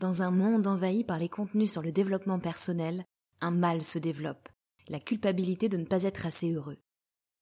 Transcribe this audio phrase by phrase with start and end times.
[0.00, 3.04] Dans un monde envahi par les contenus sur le développement personnel,
[3.42, 4.48] un mal se développe,
[4.88, 6.78] la culpabilité de ne pas être assez heureux.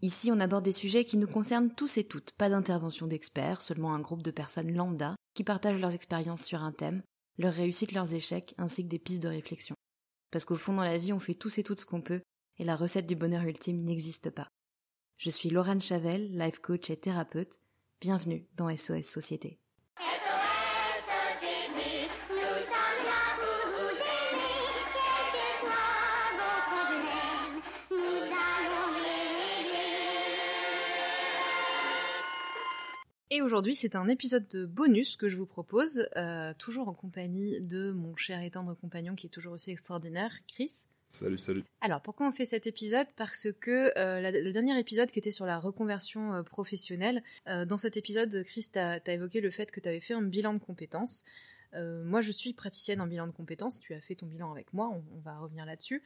[0.03, 3.94] Ici, on aborde des sujets qui nous concernent tous et toutes, pas d'intervention d'experts, seulement
[3.94, 7.04] un groupe de personnes lambda qui partagent leurs expériences sur un thème,
[7.38, 9.77] leurs réussites, leurs échecs, ainsi que des pistes de réflexion.
[10.33, 12.22] Parce qu'au fond, dans la vie, on fait tous et toutes ce qu'on peut,
[12.59, 14.49] et la recette du bonheur ultime n'existe pas.
[15.17, 17.61] Je suis Laurent Chavel, life coach et thérapeute.
[18.01, 19.61] Bienvenue dans SOS Société.
[33.38, 37.60] Et aujourd'hui, c'est un épisode de bonus que je vous propose, euh, toujours en compagnie
[37.60, 40.73] de mon cher et tendre compagnon qui est toujours aussi extraordinaire, Chris.
[41.06, 41.62] Salut, salut.
[41.80, 43.06] Alors, pourquoi on fait cet épisode?
[43.15, 47.96] Parce que euh, le dernier épisode qui était sur la reconversion euh, professionnelle, dans cet
[47.96, 51.24] épisode, Chris, tu as, évoqué le fait que tu avais fait un bilan de compétences.
[51.74, 54.88] moi, je suis praticienne en bilan de compétences, tu as fait ton bilan avec moi,
[54.88, 56.02] on va revenir là-dessus.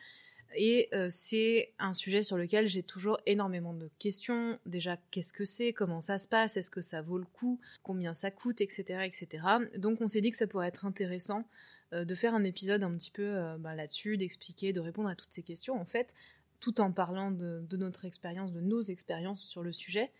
[0.54, 4.58] Et euh, c'est un sujet sur lequel j'ai toujours énormément de questions.
[4.66, 5.72] Déjà, qu'est-ce que c'est?
[5.72, 6.56] Comment ça se passe?
[6.56, 7.60] Est-ce que ça vaut le coup?
[7.82, 8.60] Combien ça coûte?
[8.60, 8.82] Etc.
[9.04, 9.44] etc.
[9.76, 11.46] Donc on s'est dit que ça pourrait être intéressant
[11.92, 15.14] euh, de faire un épisode un petit peu euh, bah, là-dessus, d'expliquer, de répondre à
[15.14, 16.14] toutes ces questions, en fait,
[16.60, 20.12] tout en parlant de, notre expérience, de nos expériences sur le sujet,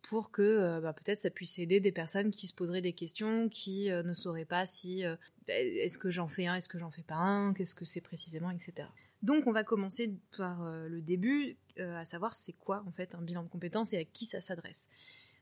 [0.00, 3.88] pour que bah, peut-être ça puisse aider des personnes qui se poseraient des questions, qui
[3.90, 5.04] ne sauraient pas si
[5.46, 8.00] bah, est-ce que j'en fais un, est-ce que j'en fais pas un, qu'est-ce que c'est
[8.00, 8.88] précisément, etc.
[9.22, 13.14] Donc on va commencer par euh, le début, euh, à savoir c'est quoi en fait
[13.14, 14.88] un bilan de compétences et à qui ça s'adresse.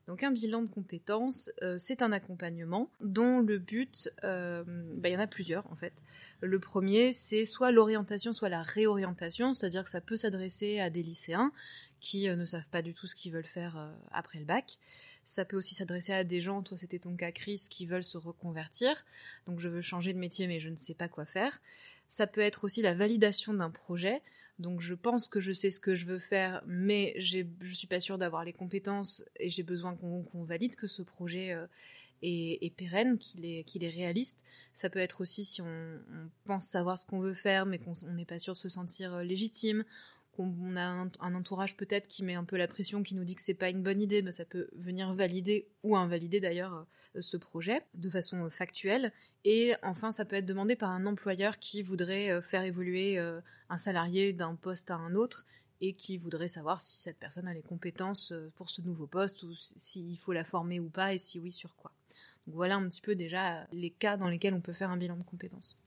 [0.06, 4.64] Donc un bilan de compétences, euh, c'est un accompagnement dont le but, bah,
[5.08, 5.94] il y en a plusieurs en fait.
[6.40, 11.02] Le premier, c'est soit l'orientation, soit la réorientation, c'est-à-dire que ça peut s'adresser à des
[11.02, 11.52] lycéens
[12.00, 14.78] qui ne savent pas du tout ce qu'ils veulent faire après le bac.
[15.22, 18.18] Ça peut aussi s'adresser à des gens, toi c'était ton cas Chris, qui veulent se
[18.18, 19.04] reconvertir.
[19.46, 21.60] Donc je veux changer de métier mais je ne sais pas quoi faire.
[22.10, 24.20] Ça peut être aussi la validation d'un projet.
[24.58, 28.00] Donc je pense que je sais ce que je veux faire, mais je suis pas
[28.00, 31.68] sûre d'avoir les compétences et j'ai besoin qu'on valide que ce projet euh,
[32.20, 34.44] est, pérenne, qu'il est, réaliste.
[34.72, 36.00] Ça peut être aussi si on,
[36.44, 39.22] pense savoir ce qu'on veut faire, mais qu'on n'est pas sûr de se sentir euh,
[39.22, 39.84] légitime
[40.40, 40.82] qu'on a
[41.20, 43.68] un, entourage peut-être qui met un peu la pression, qui nous dit que c'est pas
[43.68, 46.86] une bonne idée, mais ça peut venir valider ou invalider d'ailleurs
[47.16, 49.12] euh, ce projet de façon euh, factuelle.
[49.44, 53.78] Et enfin, ça peut être demandé par un employeur qui voudrait euh, faire évoluer un
[53.78, 55.46] salarié d'un poste à un autre
[55.82, 59.54] et qui voudrait savoir si cette personne a les compétences pour ce nouveau poste ou
[59.54, 61.92] s'il faut la former ou pas et si oui sur quoi.
[62.46, 65.16] Donc voilà un petit peu déjà les cas dans lesquels on peut faire un bilan
[65.16, 65.78] de compétences.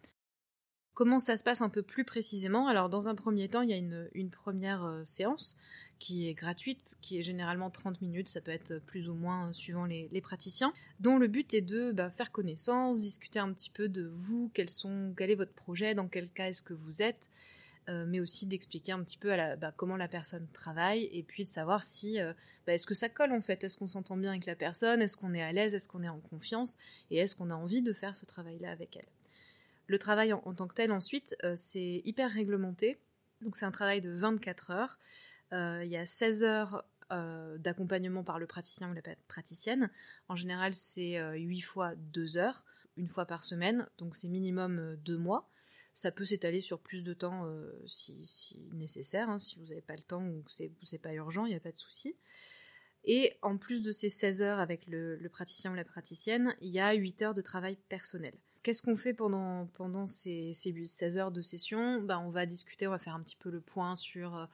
[0.93, 2.67] Comment ça se passe un peu plus précisément.
[2.67, 5.57] Alors dans un premier temps, il y a une, première euh, séance
[5.97, 9.53] qui est gratuite, qui est généralement 30 minutes, ça peut être plus ou moins euh,
[9.53, 13.89] suivant les, praticiens, dont le but est de bah, faire connaissance, discuter un petit peu
[13.89, 17.29] de vous, quels sont, quel est votre projet, dans quel cas est-ce que vous êtes,
[17.89, 21.49] euh, mais aussi d'expliquer un petit peu bah, comment la personne travaille, et puis de
[21.49, 22.19] savoir si
[22.67, 25.17] bah, est-ce que ça colle en fait, est-ce qu'on s'entend bien avec la personne, est-ce
[25.17, 26.77] qu'on est à l'aise, est-ce qu'on est en confiance,
[27.09, 29.22] et est-ce qu'on a envie de faire ce travail-là avec elle?
[29.87, 32.99] Le travail en, tant que tel, ensuite, euh, c'est hyper réglementé.
[33.41, 34.99] Donc, c'est un travail de 24 heures.
[35.51, 39.91] Euh, il y a 16 heures euh, d'accompagnement par le praticien ou la praticienne.
[40.29, 42.63] En général, c'est 8 fois 2 heures,
[42.95, 43.87] une fois par semaine.
[43.97, 45.49] Donc, c'est minimum 2 mois.
[45.93, 47.47] Ça peut s'étaler sur plus de temps
[47.85, 49.29] si, nécessaire.
[49.29, 49.37] Hein.
[49.37, 51.71] si vous n'avez pas le temps ou que c'est pas urgent, il n'y a pas
[51.71, 52.15] de souci.
[53.03, 56.69] Et en plus de ces 16 heures avec le, le, praticien ou la praticienne, il
[56.69, 58.33] y a 8 heures de travail personnel.
[58.63, 62.01] Qu'est-ce qu'on fait pendant, pendant ces, ces 16 heures de session?
[62.01, 64.45] Ben, On va discuter, on va faire un petit peu le point sur euh,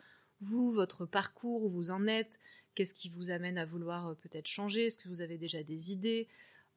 [0.41, 2.39] vous, votre parcours, où vous en êtes,
[2.73, 5.91] qu'est-ce qui vous amène à vouloir euh, peut-être changer, est-ce que vous avez déjà des
[5.91, 6.27] idées?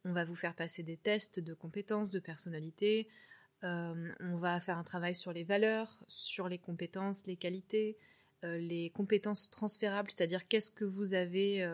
[0.05, 3.09] On va vous faire passer des tests de compétences, de personnalité.
[3.65, 7.97] Euh, on va faire un travail sur les valeurs, sur les compétences, les qualités,
[8.43, 11.65] les compétences transférables, c'est-à-dire qu'est-ce que vous avez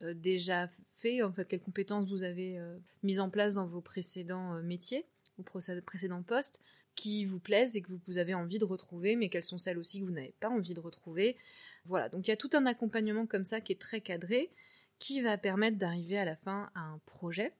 [0.00, 4.54] déjà fait, en fait, quelles compétences vous avez euh, mises en place dans vos précédents
[4.54, 5.06] euh, métiers
[5.38, 6.60] ou précédents postes
[6.94, 10.00] qui vous plaisent et que vous, avez envie de retrouver, mais quelles sont celles aussi
[10.00, 11.36] que vous n'avez pas envie de retrouver.
[11.84, 14.50] Voilà, donc il y a tout un accompagnement comme ça qui est très cadré,
[14.98, 17.52] qui va permettre d'arriver à la fin à un projet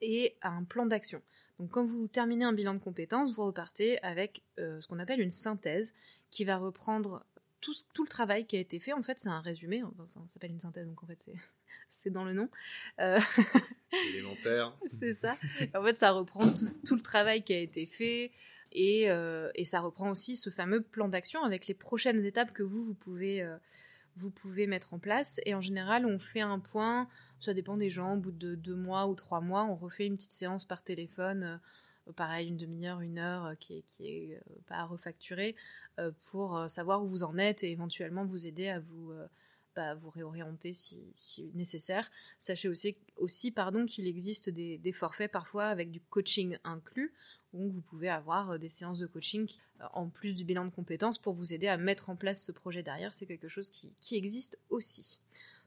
[0.00, 1.22] et à un plan d'action.
[1.58, 5.30] Donc quand vous terminez un bilan de compétences, vous repartez avec ce qu'on appelle une
[5.30, 5.92] synthèse
[6.30, 7.26] qui va reprendre
[7.64, 8.92] tout, tout, le travail qui a été fait.
[8.92, 11.34] En fait, c'est un résumé, enfin, ça s'appelle une synthèse, donc en fait c'est
[11.88, 12.48] c'est dans le nom.
[13.00, 13.18] Euh...
[14.10, 14.76] Élémentaire.
[14.86, 15.36] c'est ça.
[15.74, 16.46] En fait, ça reprend
[16.84, 18.32] tout, le travail qui a été fait
[18.72, 22.64] et, euh, et, ça reprend aussi ce fameux plan d'action avec les prochaines étapes que
[22.64, 23.56] vous, vous pouvez, euh,
[24.16, 25.40] vous pouvez mettre en place.
[25.46, 27.08] Et en général, on fait un point,
[27.40, 30.16] ça dépend des gens, au bout de deux mois ou trois mois, on refait une
[30.16, 31.60] petite séance par téléphone
[32.16, 35.56] pareil, une demi-heure, une heure, qui est, qui est pas à refacturer,
[36.30, 39.12] pour savoir où vous en êtes et éventuellement vous aider à vous
[39.74, 42.08] bah, vous réorienter si, nécessaire.
[42.38, 47.12] Sachez aussi, aussi pardon, qu'il existe des, forfaits parfois avec du coaching inclus,
[47.52, 49.48] où vous pouvez avoir euh, des séances de coaching
[49.80, 52.52] euh, en plus du bilan de compétences pour vous aider à mettre en place ce
[52.52, 53.14] projet derrière.
[53.14, 55.20] C'est quelque chose qui, existe aussi.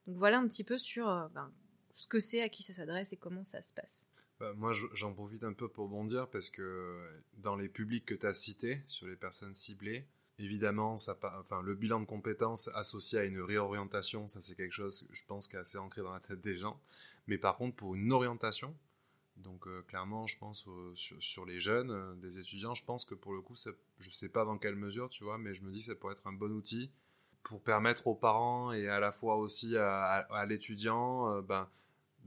[0.06, 1.52] Donc voilà un petit peu sur euh, ben,
[1.98, 4.08] ce que c'est, à qui ça s'adresse et comment ça se passe.
[4.40, 7.00] Bah, moi, j'en profite un peu pour bondir parce que
[7.38, 10.06] dans les publics que tu as cités, sur les personnes ciblées,
[10.40, 15.08] Évidemment, ça, enfin, le bilan de compétences associé à une réorientation, ça c'est quelque chose,
[15.12, 16.80] je pense, qui est assez ancré dans la tête des gens.
[17.26, 18.76] Mais par contre, pour une orientation,
[19.38, 20.64] donc euh, clairement, je pense
[20.94, 24.30] sur, les jeunes, euh, des étudiants, je pense que pour le coup, je ne sais
[24.30, 26.34] pas dans quelle mesure, tu vois, mais je me dis que ça pourrait être un
[26.34, 26.92] bon outil
[27.42, 31.42] pour permettre aux parents et à la fois aussi à, l'étudiant, euh,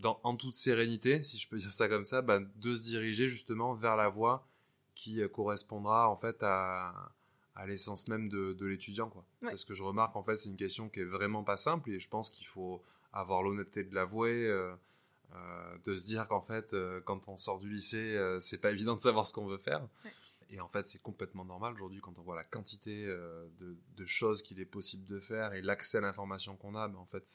[0.05, 3.75] en toute sérénité, si je peux dire ça comme ça, ben, de se diriger justement
[3.75, 4.47] vers la voie
[4.95, 7.13] qui correspondra en fait à,
[7.61, 9.25] à l'essence même de, l'étudiant quoi.
[9.43, 12.01] Parce que je remarque en fait c'est une question qui est vraiment pas simple et
[12.01, 12.83] je pense qu'il faut
[13.13, 14.73] avoir l'honnêteté de l'avouer euh,
[15.35, 18.95] euh, de se dire qu'en fait euh, quand on sort du lycée c'est pas évident
[18.95, 19.87] de savoir ce qu'on veut faire.
[20.49, 24.59] Et en fait c'est complètement normal aujourd'hui quand on voit la quantité de, choses qu'il
[24.59, 27.27] est possible de faire et l'accès à l'information qu'on a en fait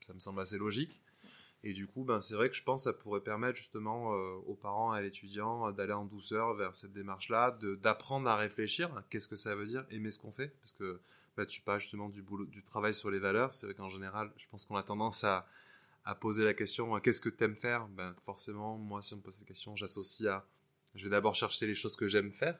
[0.00, 1.02] ça me semble assez logique
[1.64, 4.34] et du coup, ben, c'est vrai que je pense que ça pourrait permettre justement euh,
[4.46, 8.90] aux parents et à l'étudiant euh, d'aller en douceur vers cette démarche-là, d'apprendre à réfléchir.
[9.10, 9.84] Qu'est-ce que ça veut dire?
[9.90, 10.48] Aimer ce qu'on fait?
[10.60, 11.00] Parce que
[11.36, 13.54] bah, tu parles justement du, boulot, du travail sur les valeurs.
[13.54, 15.46] C'est vrai qu'en général, je pense qu'on a tendance à,
[16.04, 17.86] à, poser la question qu'est-ce que tu aimes faire?
[17.88, 20.44] Ben, Forcément, moi, si on me pose cette question, j'associe à
[20.94, 22.58] je vais d'abord chercher les choses que j'aime faire.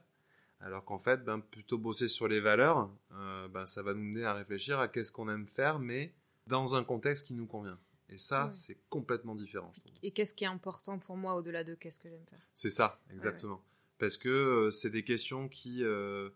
[0.60, 4.24] Alors qu'en fait, ben, plutôt bosser sur les valeurs, euh, ben, ça va nous mener
[4.24, 6.14] à réfléchir à qu'est-ce qu'on aime faire, mais
[6.46, 7.78] dans un contexte qui nous convient.
[8.12, 9.94] Et ça, c'est complètement différent, je trouve.
[10.02, 13.00] Et qu'est-ce qui est important pour moi au-delà de qu'est-ce que j'aime faire C'est ça,
[13.10, 13.64] exactement.
[13.98, 16.28] Parce que euh, c'est des questions qui, euh,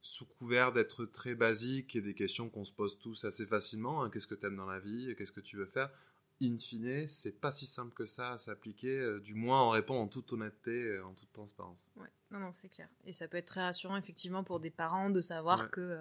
[0.00, 4.02] sous couvert d'être très basiques, et des questions qu'on se pose tous assez facilement.
[4.02, 4.10] Hein.
[4.10, 5.90] qu'est-ce que tu aimes dans la vie Qu'est-ce que tu veux faire
[6.40, 10.02] In fine, c'est pas si simple que ça à s'appliquer, euh, du moins en répondant
[10.02, 11.90] en toute honnêteté, en toute transparence.
[11.96, 12.88] Ouais, non, non, c'est clair.
[13.04, 15.98] Et ça peut être très rassurant, effectivement, pour des parents de savoir que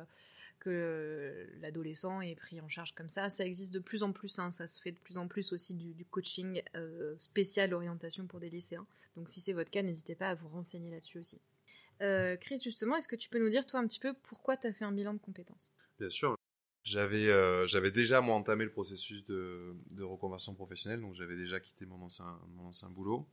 [0.60, 3.30] que l'adolescent est pris en charge comme ça.
[3.30, 4.52] Ça existe de plus en plus, hein.
[4.52, 8.50] ça se fait de plus en plus aussi du, coaching euh, spécial orientation pour des
[8.50, 8.88] lycéens.
[9.16, 11.42] Donc si c'est votre cas, n'hésitez pas à vous renseigner là-dessus aussi.
[12.02, 14.68] Euh, Chris, justement, est-ce que tu peux nous dire toi un petit peu pourquoi tu
[14.68, 15.72] as fait un bilan de compétences?
[16.00, 16.36] Bien sûr.
[16.84, 21.60] J'avais euh, j'avais déjà moi entamé le processus de, de reconversion professionnelle, donc j'avais déjà
[21.60, 23.28] quitté mon ancien, mon ancien boulot.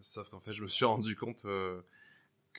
[0.00, 1.44] sauf qu'en fait, je me suis rendu compte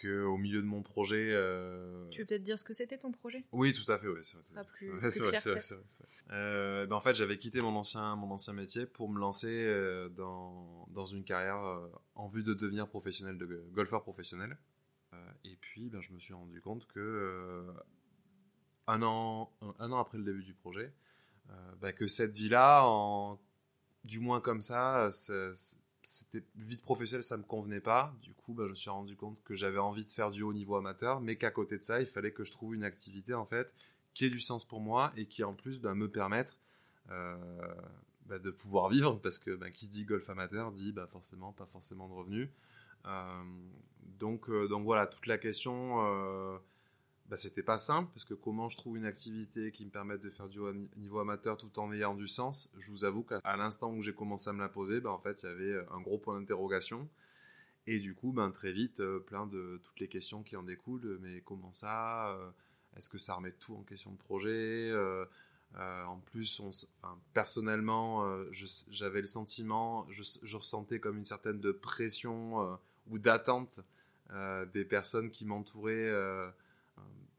[0.04, 1.30] au milieu de mon projet.
[1.32, 3.44] Euh, tu veux peut-être dire ce que c'était ton projet?
[3.52, 4.20] Oui, tout à fait, oui.
[4.24, 4.46] C'est vrai.
[6.92, 11.06] en fait, j'avais quitté mon ancien, mon ancien métier pour me lancer euh, dans, dans
[11.06, 14.58] une carrière euh, en vue de devenir professionnel, de golfeur professionnel.
[15.44, 17.66] et puis, ben, je me suis rendu compte que
[18.88, 20.94] un, an, un, an après le début du projet,
[21.82, 23.40] ben, que cette vie-là, en,
[24.04, 25.10] du moins comme ça,
[26.04, 28.14] c'était vie professionnelle, ça me convenait pas.
[28.22, 30.54] Du coup, bah, je me suis rendu compte que j'avais envie de faire du haut
[30.54, 33.46] niveau amateur, mais qu'à côté de ça, il fallait que je trouve une activité en
[33.46, 33.74] fait
[34.14, 36.58] qui ait du sens pour moi et qui en plus bah, me permette
[37.10, 37.36] euh,
[38.28, 42.14] bah, de pouvoir vivre, parce que qui dit golf amateur dit forcément pas forcément de
[42.14, 42.50] revenus.
[43.06, 43.44] Euh,
[44.20, 46.60] donc, euh, donc voilà, toute la question
[47.34, 50.30] bah, c'était pas simple parce que comment je trouve une activité qui me permette de
[50.30, 50.60] faire du
[50.98, 52.72] niveau amateur tout en ayant du sens.
[52.78, 55.42] Je vous avoue qu'à l'instant où j'ai commencé à me la poser, bah, en fait,
[55.42, 57.10] il y avait euh, un gros point d'interrogation.
[57.88, 61.18] Et du coup, ben, très vite, euh, plein de toutes les questions qui en découlent.
[61.24, 62.52] Mais comment ça euh,
[62.98, 64.94] Est-ce que ça remet tout en question de projet
[65.76, 66.70] En plus, on,
[67.34, 68.32] personnellement,
[68.92, 72.78] j'avais le sentiment, je, je, ressentais comme une certaine de pression
[73.10, 73.80] ou d'attente
[74.72, 76.12] des personnes qui m'entouraient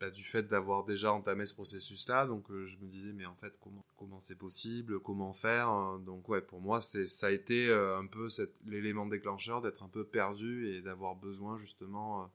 [0.01, 2.27] bah, du fait d'avoir déjà entamé ce processus-là.
[2.27, 5.99] Donc euh, je me disais, mais en fait, comment comment c'est possible Comment faire hein.
[6.05, 8.29] Donc ouais, pour moi, c'est ça a été euh, un peu
[8.67, 12.27] l'élément déclencheur d'être un peu perdu et d'avoir besoin justement euh,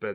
[0.00, 0.14] bah,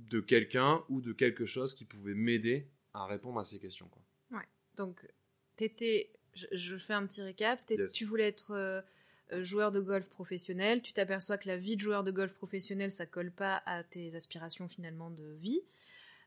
[0.00, 3.88] de quelqu'un ou de quelque chose qui pouvait m'aider à répondre à ces questions.
[3.88, 4.02] Quoi.
[4.38, 4.46] Ouais.
[4.76, 5.08] Donc
[5.56, 7.60] t'étais, je, je fais un petit récap.
[7.92, 8.84] Tu voulais être
[9.32, 13.06] joueur de golf professionnel, tu t'aperçois que la vie de joueur de golf professionnel, ça
[13.06, 15.62] colle pas à tes aspirations finalement de vie.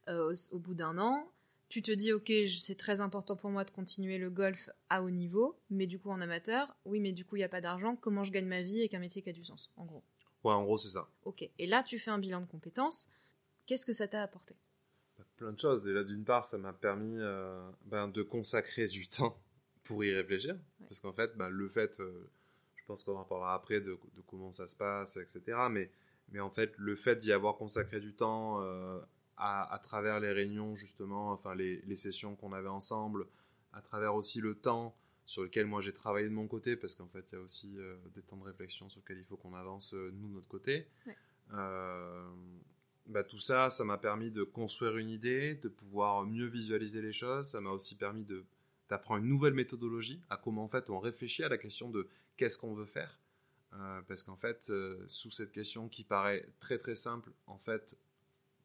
[0.09, 1.31] Euh, au, bout d'un an,
[1.67, 5.11] tu te dis ok c'est très important pour moi de continuer le golf à haut
[5.11, 7.95] niveau, mais du coup en amateur, oui mais du coup il n'y a pas d'argent,
[7.95, 10.03] comment je gagne ma vie avec un métier qui a du sens, en gros?
[10.43, 11.07] Ouais en gros c'est ça.
[11.25, 13.07] Ok, et là tu fais un bilan de compétences,
[13.67, 14.55] qu'est-ce que ça t'a apporté?
[15.19, 19.07] Bah, Plein de choses, déjà d'une part ça m'a permis euh, ben, de consacrer du
[19.09, 19.37] temps
[19.83, 22.31] pour y réfléchir, parce qu'en fait ben, le fait, euh,
[22.89, 25.41] pense qu'on en parlera après de, de, comment ça se passe, etc.
[25.69, 25.91] Mais
[26.31, 28.59] Mais en fait, le fait d'y avoir consacré du temps
[29.37, 33.27] à, à, travers les réunions, justement, enfin les, les sessions qu'on avait ensemble,
[33.73, 37.07] à travers aussi le temps sur lequel moi j'ai travaillé de mon côté, parce qu'en
[37.07, 37.77] fait, il y a aussi
[38.15, 40.87] des temps de réflexion sur lesquels il faut qu'on avance, nous, de notre côté.
[41.05, 41.15] Ouais.
[43.09, 47.11] Bah, tout ça, ça m'a permis de construire une idée, de pouvoir mieux visualiser les
[47.11, 47.47] choses.
[47.47, 48.45] Ça m'a aussi permis de
[48.89, 52.57] d'apprendre une nouvelle méthodologie à comment en fait on réfléchit à la question de qu'est-ce
[52.57, 53.19] qu'on veut faire.
[53.73, 57.95] Euh, parce qu'en fait, euh, sous cette question qui paraît très très simple, en fait,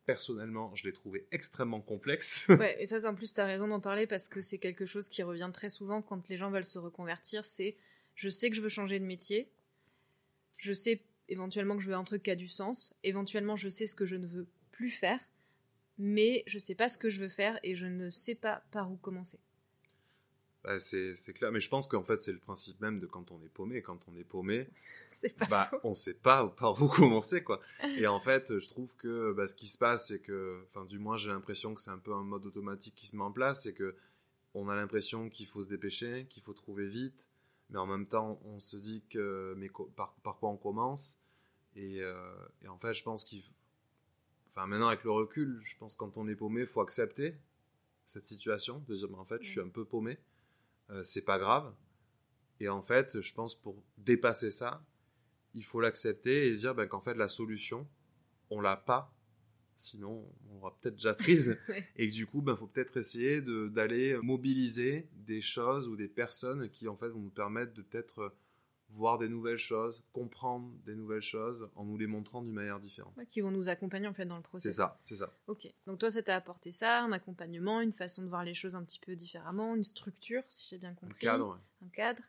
[0.07, 2.47] personnellement, je l'ai trouvé extrêmement complexe.
[2.59, 5.09] ouais, et ça, en plus, tu as raison d'en parler parce que c'est quelque chose
[5.09, 7.45] qui revient très souvent quand les gens veulent se reconvertir.
[7.45, 7.77] C'est
[8.15, 9.51] je sais que je veux changer de métier,
[10.57, 13.87] je sais éventuellement que je veux un truc qui a du sens, éventuellement je sais
[13.87, 15.21] ce que je ne veux plus faire,
[15.99, 18.91] mais je sais pas ce que je veux faire et je ne sais pas par
[18.93, 19.41] où commencer.
[20.65, 23.43] Bah, c'est clair, mais je pense qu'en fait c'est le principe même de quand on
[23.43, 23.83] est paumé.
[23.83, 24.67] Quand on est paumé,
[25.39, 27.61] pas bah, on sait pas par où commencer quoi.
[27.99, 30.99] Et en fait, je trouve que bah, ce qui se passe, c'est que, enfin du
[30.99, 33.65] moins j'ai l'impression que c'est un peu un mode automatique qui se met en place,
[33.65, 33.95] c'est que
[34.55, 37.29] on a l'impression qu'il faut se dépêcher, qu'il faut trouver vite,
[37.71, 41.21] mais en même temps, on se dit que mais par, par quoi on commence?
[41.77, 42.15] Et, euh,
[42.63, 43.43] et, en fait, je pense qu'il,
[44.51, 47.35] enfin maintenant avec le recul, je pense que quand on est paumé, il faut accepter
[48.05, 50.19] cette situation, de dire en fait, je suis un peu paumé,
[51.03, 51.73] c'est pas grave.
[52.61, 54.85] Et en fait, je pense pour dépasser ça,
[55.55, 57.87] il faut l'accepter et se dire ben, qu'en fait la solution,
[58.51, 59.13] on l'a pas.
[59.77, 61.59] Sinon on aura peut-être déjà prise.
[61.97, 66.09] Et que du coup il ben, faut peut-être essayer d'aller mobiliser des choses ou des
[66.09, 68.33] personnes qui en fait vont nous permettre de peut-être
[68.95, 73.15] voir des nouvelles choses, comprendre des nouvelles choses en nous les montrant d'une manière différente.
[73.29, 74.73] qui vont nous accompagner en fait dans le processus.
[74.73, 75.33] C'est ça, c'est ça.
[75.47, 78.77] Ok, donc toi ça t'a apporté ça, un accompagnement, une façon de voir les choses
[78.77, 81.27] un petit peu différemment, une structure si j'ai bien compris.
[81.27, 81.61] Un cadre.
[81.85, 82.23] Un cadre.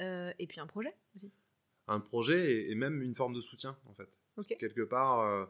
[0.00, 1.30] Euh, et puis un projet aussi.
[1.88, 4.08] Un projet et, même une forme de soutien en fait.
[4.58, 5.44] Quelque part, euh,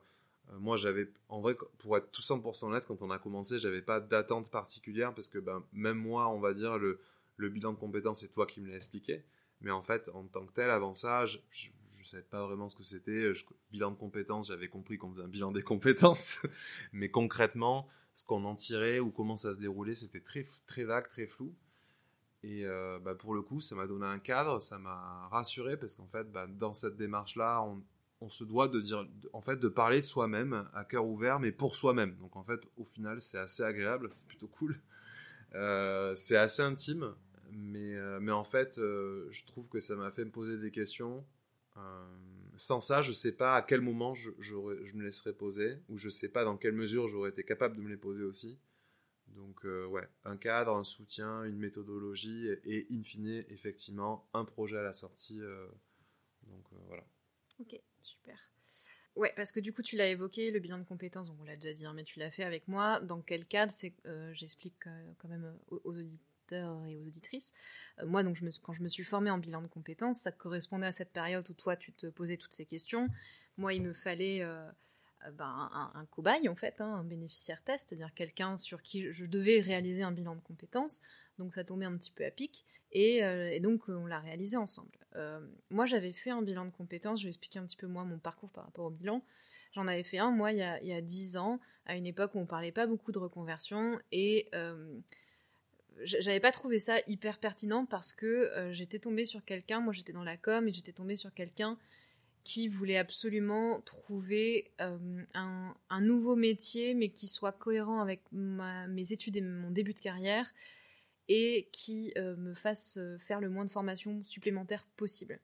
[0.53, 3.83] euh, moi, j'avais, en vrai, pour être tout 100% honnête, quand on a commencé, j'avais
[3.83, 7.01] pas d'attente particulière parce que ben, même moi, on va dire, le,
[7.37, 9.25] le bilan de compétences, c'est toi qui me l'as expliqué.
[9.61, 12.77] Mais en fait, en tant que tel, avant ça, je ne savais pas vraiment ce
[12.77, 13.33] que c'était.
[13.73, 16.41] Bilan de compétences, j'avais compris qu'on faisait un bilan des compétences.
[16.93, 21.09] Mais concrètement, ce qu'on en tirait ou comment ça se déroulait, c'était très, très vague,
[21.09, 21.55] très flou.
[22.43, 25.95] Et euh, bah, pour le coup, ça m'a donné un cadre, ça m'a rassuré parce
[25.95, 27.83] qu'en fait, bah, dans cette démarche-là, on,
[28.21, 31.53] on se doit de dire, en fait, de parler de soi-même à cœur ouvert, mais
[31.53, 32.17] pour soi-même.
[32.17, 34.79] Donc en fait, au final, c'est assez agréable, c'est plutôt cool.
[35.55, 37.15] Euh, c'est assez intime,
[37.53, 40.71] mais, euh, mais en fait, euh, je trouve que ça m'a fait me poser des
[40.71, 41.25] questions.
[42.57, 44.31] sans ça, je sais pas à quel moment je,
[44.95, 47.89] me laisserais poser, ou je sais pas dans quelle mesure j'aurais été capable de me
[47.89, 48.59] les poser aussi.
[49.29, 54.83] Donc ouais, un cadre, un soutien, une méthodologie, et, in fine, effectivement, un projet à
[54.83, 55.41] la sortie.
[56.43, 57.05] donc voilà.
[57.61, 57.81] Ok.
[58.03, 58.51] Super.
[59.17, 61.73] Ouais, parce que du coup, tu l'as évoqué, le bilan de compétences, on l'a déjà
[61.73, 63.01] dit, hein, mais tu l'as fait avec moi.
[63.01, 67.53] Dans quel cadre C'est, euh, j'explique euh, quand même euh, aux, auditeurs et aux auditrices.
[68.05, 71.13] moi, donc, quand je me suis formée en bilan de compétences, ça correspondait à cette
[71.13, 73.09] période où toi, tu te posais toutes ces questions.
[73.57, 74.45] Moi, il me fallait
[75.33, 79.61] ben, un, cobaye, en fait, hein, un bénéficiaire test, c'est-à-dire quelqu'un sur qui je devais
[79.61, 81.03] réaliser un bilan de compétences.
[81.39, 82.67] Donc, ça tombait un petit peu à pic.
[82.93, 84.99] Et, donc, on l'a réalisé ensemble.
[85.17, 85.41] Euh,
[85.71, 87.21] moi, j'avais fait un bilan de compétences.
[87.21, 89.23] Je vais expliquer un petit peu moi mon parcours par rapport au bilan.
[89.73, 92.39] J'en avais fait un, moi, il y a, il 10 ans, à une époque où
[92.39, 93.99] on parlait pas beaucoup de reconversion.
[94.11, 94.99] Et euh,
[96.03, 100.13] j'avais pas trouvé ça hyper pertinent parce que euh, j'étais tombée sur quelqu'un, moi j'étais
[100.13, 101.79] dans la com, et j'étais tombée sur quelqu'un
[102.43, 109.43] qui voulait absolument trouver un, nouveau métier, mais qui soit cohérent avec mes études et
[109.43, 110.51] mon début de carrière
[111.31, 115.39] et qui euh, me fasse euh, faire le moins de formations supplémentaires possible.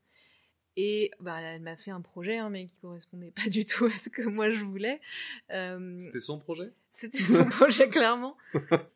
[0.77, 3.93] Et bah, elle m'a fait un projet, hein, mais qui correspondait pas du tout à
[3.93, 5.01] ce que moi je voulais.
[5.51, 6.71] Euh, c'était son projet?
[6.91, 8.37] C'était son projet, clairement.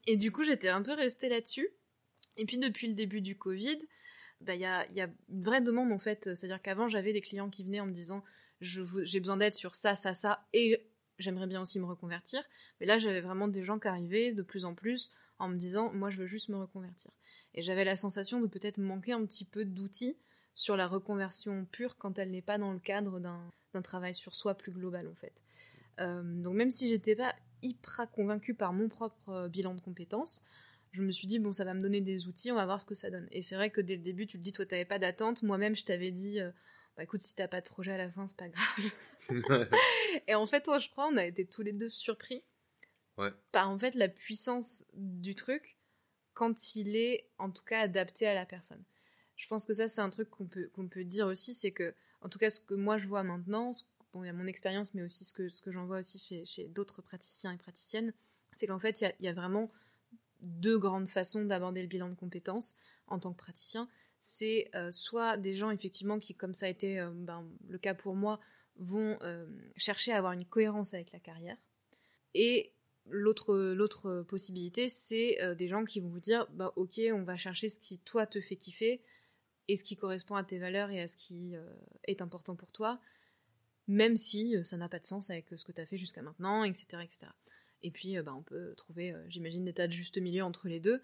[0.07, 1.69] Et du coup, j'étais un peu restée là-dessus.
[2.37, 3.79] Et puis, depuis le début du Covid,
[4.43, 6.35] bah, il y, a, y, a, une vraie demande, en fait.
[6.35, 8.23] C'est-à-dire qu'avant, j'avais des clients qui venaient en me disant
[8.61, 10.87] j'ai besoin d'aide sur ça, ça, ça, et
[11.19, 12.43] j'aimerais bien aussi me reconvertir.
[12.81, 15.93] Mais là, j'avais vraiment des gens qui arrivaient de plus en plus en me disant
[15.93, 17.11] moi je veux juste me reconvertir.
[17.55, 20.17] Et j'avais la sensation de peut-être manquer un petit peu d'outils
[20.55, 24.55] sur la reconversion pure quand elle n'est pas dans le cadre d'un travail sur soi
[24.55, 25.43] plus global en fait.
[26.01, 30.43] Euh, donc même si j'étais pas hyper convaincue par mon propre euh, bilan de compétences,
[30.93, 32.87] je me suis dit bon ça va me donner des outils, on va voir ce
[32.87, 33.29] que ça donne.
[33.31, 35.77] Et c'est vrai que dès le début tu te dis toi t'avais pas d'attente, moi-même
[35.77, 36.51] je t'avais dit euh,
[36.97, 38.93] bah écoute si t'as pas de projet à la fin c'est pas grave.
[40.27, 42.45] et en fait je crois on a été tous les deux surpris
[43.53, 45.77] par en fait la puissance du truc
[46.33, 48.83] quand il est en tout cas adapté à la personne.
[49.41, 51.95] Je pense que ça c'est un truc qu'on peut, qu'on peut dire aussi, c'est que
[52.21, 53.73] en tout cas ce que moi je vois maintenant,
[54.13, 56.19] bon, il y a mon expérience, mais aussi ce que, ce que j'en vois aussi
[56.19, 58.13] chez, chez d'autres praticiens et praticiennes,
[58.53, 59.73] c'est qu'en fait, il y a, y a, vraiment
[60.41, 62.75] deux grandes façons d'aborder le bilan de compétences
[63.07, 63.89] en tant que praticien.
[64.19, 67.95] C'est euh, soit des gens, effectivement, qui, comme ça a été euh, ben, le cas
[67.95, 68.41] pour moi,
[68.77, 71.57] vont euh, chercher à avoir une cohérence avec la carrière.
[72.35, 72.75] Et
[73.09, 77.69] l'autre, l'autre possibilité, c'est des gens qui vont vous dire, bah, ok, on va chercher
[77.69, 79.03] ce qui, toi, te fait kiffer,
[79.71, 81.55] et ce qui correspond à tes valeurs et à ce qui
[82.05, 83.01] est important pour toi,
[83.87, 86.65] même si ça n'a pas de sens avec ce que tu as fait jusqu'à maintenant,
[86.65, 87.03] etc.
[87.05, 87.27] etc.
[87.83, 91.01] Et puis, bah, on peut trouver, j'imagine, des tas de juste milieu entre les deux.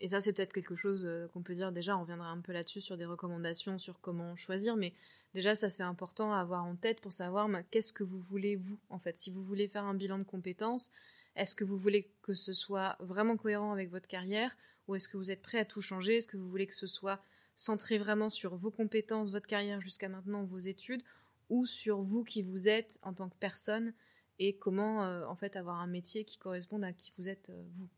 [0.00, 2.80] Et ça, c'est peut-être quelque chose qu'on peut dire déjà, on reviendra un peu là-dessus
[2.80, 4.94] sur des recommandations sur comment choisir, mais
[5.34, 8.56] déjà, ça c'est important à avoir en tête pour savoir bah, qu'est-ce que vous voulez,
[8.56, 9.16] vous, en fait?
[9.18, 10.90] Si vous voulez faire un bilan de compétences,
[11.34, 14.56] est-ce que vous voulez que ce soit vraiment cohérent avec votre carrière,
[14.88, 16.16] ou est-ce que vous êtes prêt à tout changer?
[16.16, 17.20] Est-ce que vous voulez que ce soit
[17.56, 21.02] centré vraiment sur vos compétences, votre carrière jusqu'à maintenant, vos études,
[21.48, 23.94] ou sur vous qui vous êtes en tant que personne
[24.38, 27.64] et comment euh, en fait avoir un métier qui corresponde à qui vous êtes euh,
[27.72, 27.88] vous.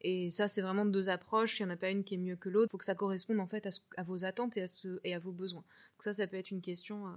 [0.00, 1.58] Et ça, c'est vraiment deux approches.
[1.58, 2.68] Il n'y en a pas une qui est mieux que l'autre.
[2.68, 5.18] Il faut que ça corresponde en fait à, vos attentes et à, ce, et à
[5.18, 5.62] vos besoins.
[5.62, 7.12] Donc ça, ça peut être une question, euh,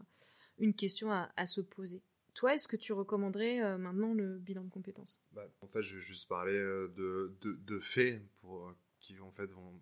[0.60, 2.01] une question à, à, se poser.
[2.36, 5.19] Toi, est-ce que tu recommanderais maintenant le bilan de compétences?
[5.34, 9.51] Bah, En fait, je vais juste parler de, de, de faits pour, qui en fait
[9.51, 9.74] vont,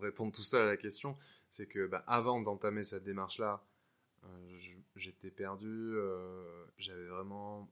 [0.00, 1.16] répondre tout seul à la question.
[1.52, 3.62] C'est que bah, avant d'entamer cette démarche-là,
[4.96, 5.94] j'étais perdu.
[6.78, 7.68] J'avais vraiment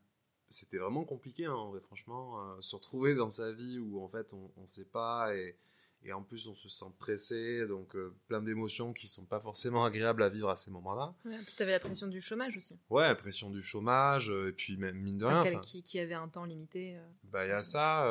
[0.51, 4.51] c'était vraiment compliqué, hein, franchement, euh, se retrouver dans sa vie où en fait on
[4.61, 5.57] ne sait pas et,
[6.05, 9.85] et, en plus on se sent pressé, donc euh, plein d'émotions qui sont pas forcément
[9.87, 11.15] agréables à vivre à ces moments-là.
[11.25, 12.79] Ouais, tu avais la pression du chômage aussi.
[12.91, 15.61] Ouais, la pression du chômage, euh, et puis même mine de rien.
[15.61, 16.97] qui, qui, avait un temps limité.
[17.25, 18.07] bah il y a ça,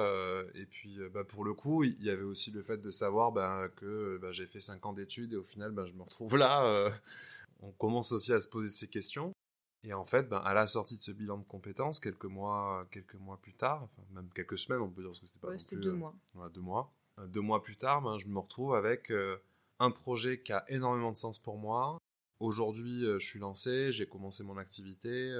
[0.56, 3.68] et puis bah, pour le coup il y avait aussi le fait de savoir bah,
[3.76, 6.92] que bah, j'ai fait 5 ans d'études et au final bah, je me retrouve là.
[7.62, 9.34] on commence aussi à se poser ces questions.
[9.84, 13.16] Et en fait, ben, à la sortie de ce bilan de compétences, quelques mois, quelques
[13.16, 15.48] mois plus tard, enfin, même quelques semaines, on peut dire, parce que c'était pas.
[15.50, 16.16] Ouais, c'était deux euh, mois.
[16.36, 16.92] Ouais, deux mois.
[17.20, 19.38] Euh, deux mois plus tard, ben, je me retrouve avec euh,
[19.80, 22.00] un projet qui a énormément de sens pour moi.
[22.40, 25.36] Aujourd'hui, je suis lancé, j'ai commencé mon activité,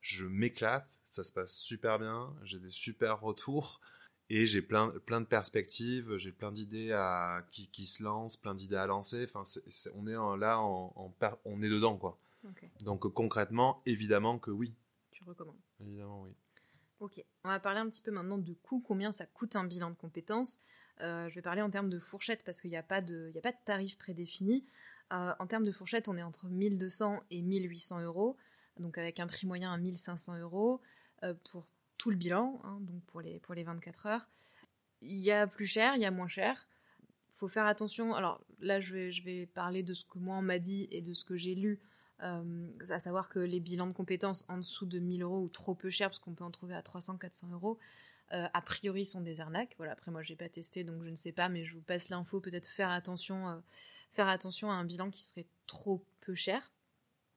[0.00, 3.80] je m'éclate, ça se passe super bien, j'ai des super retours
[4.28, 8.56] et j'ai plein, plein de perspectives, j'ai plein d'idées à, qui, qui se lancent, plein
[8.56, 9.24] d'idées à lancer.
[9.32, 9.44] Enfin,
[9.94, 12.18] on est là, en, en, on est dedans, quoi.
[12.80, 14.74] Donc concrètement, évidemment que oui.
[15.12, 16.34] Tu recommandes Évidemment, oui.
[16.98, 19.90] Ok, on va parler un petit peu maintenant de coût, combien ça coûte un bilan
[19.90, 20.60] de compétences.
[21.02, 23.32] Euh, je vais parler en termes de fourchette parce qu'il n'y a, pas de,
[23.64, 24.64] tarif prédéfini.
[25.12, 28.36] Euh, en termes de fourchette, on est entre 1200 et 1800 euros,
[28.78, 30.80] donc avec un prix moyen à 1500 euros
[31.24, 31.66] euh, pour
[31.98, 34.30] tout le bilan, hein, donc pour les, pour les 24 heures.
[35.00, 36.68] Il y a plus cher, il y a moins cher.
[37.32, 38.14] Il faut faire attention.
[38.14, 41.24] Alors là, je vais, parler de ce que moi on m'a dit et de ce
[41.24, 41.80] que j'ai lu
[42.20, 45.90] à savoir que les bilans de compétences en dessous de 1000 euros ou trop peu
[45.90, 47.80] cher, parce qu'on peut en trouver à 300-400 euros,
[48.32, 49.74] euh, a priori sont des arnaques.
[49.76, 52.08] Voilà, après moi j'ai pas testé donc je ne sais pas, mais je vous passe
[52.08, 52.40] l'info.
[52.40, 53.58] Peut-être faire attention, euh,
[54.18, 56.72] à un bilan qui serait trop peu cher.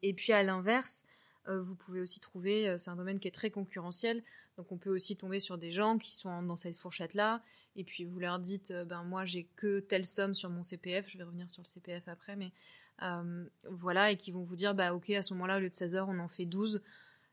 [0.02, 1.06] Et puis à l'inverse,
[1.48, 4.24] vous pouvez aussi trouver, c'est un domaine qui est très concurrentiel,
[4.58, 7.44] donc on peut aussi tomber sur des gens qui sont dans cette fourchette-là,
[7.76, 11.20] et puis vous leur dites, ben moi j'ai que telle somme sur mon CPF, je
[11.20, 12.52] vais revenir sur le CPF après, mais
[13.02, 15.76] euh, voilà, et qui vont vous dire, bah ok, à ce moment-là, au lieu de
[15.76, 16.82] 16 heures, on en fait 12.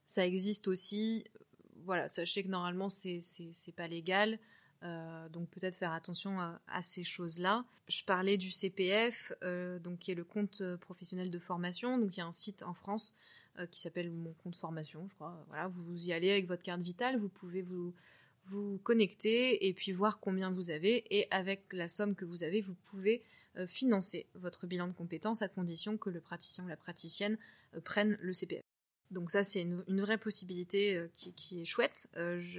[0.06, 1.24] Ça existe aussi.
[1.84, 3.20] Voilà, sachez que normalement, c'est
[3.76, 4.38] pas légal.
[4.82, 7.64] Euh, donc peut-être faire attention à, ces choses-là.
[7.88, 11.98] Je parlais du CPF, euh, donc qui est le compte professionnel de formation.
[11.98, 13.14] Donc il y a un site en France
[13.70, 15.44] qui s'appelle mon compte formation, je crois.
[15.48, 17.94] Voilà, vous y allez avec votre carte vitale, vous pouvez vous
[18.44, 22.60] vous connecter et puis voir combien vous avez et avec la somme que vous avez,
[22.60, 23.22] vous pouvez
[23.56, 27.38] euh, financer votre bilan de compétences à condition que le praticien ou la praticienne
[27.74, 28.71] euh, prenne le CPF.
[29.12, 32.08] Donc ça, c'est une, vraie possibilité euh, qui, est chouette.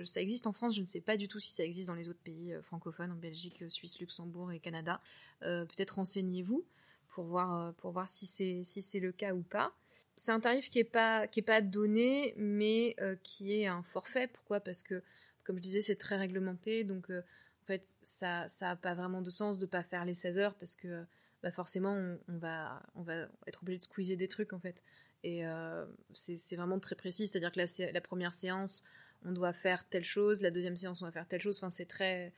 [0.06, 2.10] ça existe en France, je ne sais pas du tout si ça existe dans les
[2.10, 5.02] autres pays francophones, en Belgique, Suisse, Luxembourg et Canada.
[5.42, 6.64] Peut-être renseignez-vous
[7.10, 7.74] pour voir,
[8.08, 9.74] si c'est le cas ou pas.
[10.16, 14.28] C'est un tarif qui n'est pas, donné, mais qui est un forfait.
[14.28, 14.60] Pourquoi?
[14.60, 15.04] Parce que,
[15.44, 19.58] comme je disais, c'est très réglementé, donc en fait, ça n'a pas vraiment de sens
[19.58, 21.06] de pas faire les 16 heures parce que
[21.42, 21.94] bah forcément,
[22.28, 24.82] on, va, on va être obligé de squeezer des trucs en fait.
[25.24, 28.84] Et euh, c'est vraiment très précis, c'est-à-dire que la, première séance,
[29.24, 31.58] on doit faire telle chose, la deuxième séance, on doit faire telle chose.
[31.58, 32.34] Enfin, c'est très,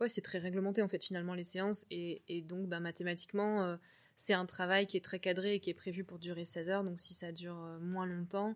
[0.00, 1.84] ouais, c'est très réglementé en fait finalement les séances.
[1.90, 3.76] Et, et donc, bah, mathématiquement, euh,
[4.14, 6.84] c'est un travail qui est très cadré et qui est prévu pour durer 16 heures.
[6.84, 8.54] Donc, si ça dure euh, moins longtemps,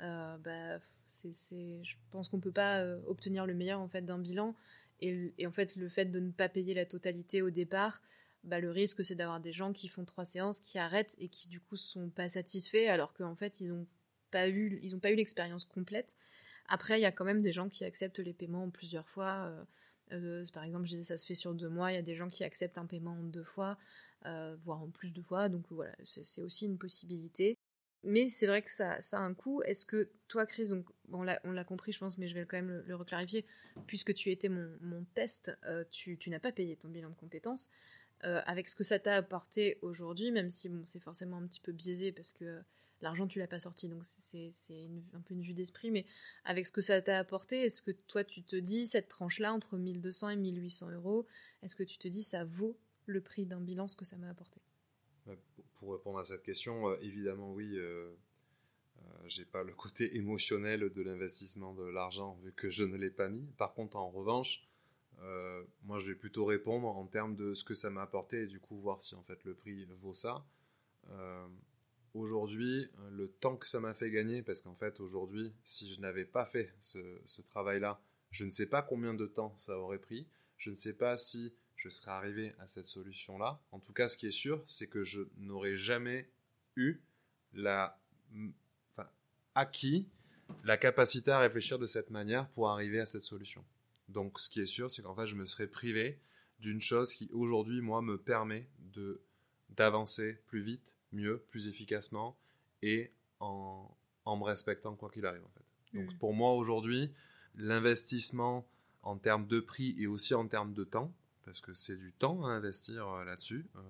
[0.00, 4.54] bah, c'est, je pense qu'on peut pas obtenir le meilleur en fait d'un bilan.
[5.00, 8.02] Et, en fait, le fait de ne pas payer la totalité au départ,
[8.44, 11.48] bah, le risque, c'est d'avoir des gens qui font trois séances, qui arrêtent et qui
[11.48, 13.86] du coup sont pas satisfaits, alors qu'en fait, ils ont
[14.30, 16.16] pas eu, l'expérience complète.
[16.68, 19.52] Après, il y a quand même des gens qui acceptent les paiements en plusieurs fois.
[20.08, 21.92] par exemple, je disais ça se fait sur deux mois.
[21.92, 23.78] Il y a des gens qui acceptent un paiement en deux fois,
[24.24, 25.48] voire en plus de fois.
[25.48, 27.56] Donc voilà, c'est aussi une possibilité.
[28.04, 29.62] Mais c'est vrai que ça, a un coût.
[29.62, 30.68] Est-ce que toi, Chris,
[31.10, 33.46] on l'a compris, je pense, mais je vais quand même le, reclarifier,
[33.86, 37.70] puisque tu étais mon, test, euh, tu, tu n'as pas payé ton bilan de compétences.
[38.24, 41.60] Euh, avec ce que ça t'a apporté aujourd'hui, même si bon, c'est forcément un petit
[41.60, 42.62] peu biaisé parce que
[43.02, 44.50] l'argent tu l'as pas sorti, donc c'est
[45.12, 46.06] un peu une vue d'esprit, mais
[46.44, 49.76] avec ce que ça t'a apporté, est-ce que toi tu te dis cette tranche-là entre
[49.76, 51.26] 1200 et 1800 euros,
[51.62, 54.30] est-ce que tu te dis ça vaut le prix d'un bilan ce que ça m'a
[54.30, 54.60] apporté?
[55.74, 58.10] Pour répondre à cette question, euh, évidemment oui, euh,
[58.98, 63.10] euh, j'ai pas le côté émotionnel de l'investissement de l'argent vu que je ne l'ai
[63.10, 63.46] pas mis.
[63.58, 64.66] Par contre, en revanche,
[65.82, 68.60] moi je vais plutôt répondre en termes de ce que ça m'a apporté et du
[68.60, 70.44] coup voir si en fait le prix vaut ça.
[72.14, 76.24] aujourd'hui, le temps que ça m'a fait gagner, parce qu'en fait aujourd'hui, si je n'avais
[76.24, 78.00] pas fait ce, ce travail-là,
[78.30, 80.26] je ne sais pas combien de temps ça aurait pris.
[80.56, 83.60] Je ne sais pas si je serais arrivé à cette solution-là.
[83.72, 86.28] En tout cas, ce qui est sûr, c'est que je n'aurais jamais
[86.76, 87.00] eu
[87.52, 88.00] la,
[88.92, 89.08] enfin,
[89.54, 90.08] acquis
[90.64, 93.64] la capacité à réfléchir de cette manière pour arriver à cette solution.
[94.08, 96.20] Donc, ce qui est sûr, c'est qu'en fait, je me serais privé
[96.60, 99.20] d'une chose qui aujourd'hui, moi, me permet de
[99.70, 102.38] d'avancer plus vite, mieux, plus efficacement
[102.82, 103.90] et en,
[104.24, 105.44] en me respectant quoi qu'il arrive.
[105.44, 105.98] En fait.
[105.98, 106.18] Donc, mm.
[106.18, 107.12] pour moi, aujourd'hui,
[107.56, 108.68] l'investissement
[109.02, 111.12] en termes de prix et aussi en termes de temps,
[111.44, 113.66] parce que c'est du temps à investir euh, là-dessus.
[113.76, 113.80] Euh,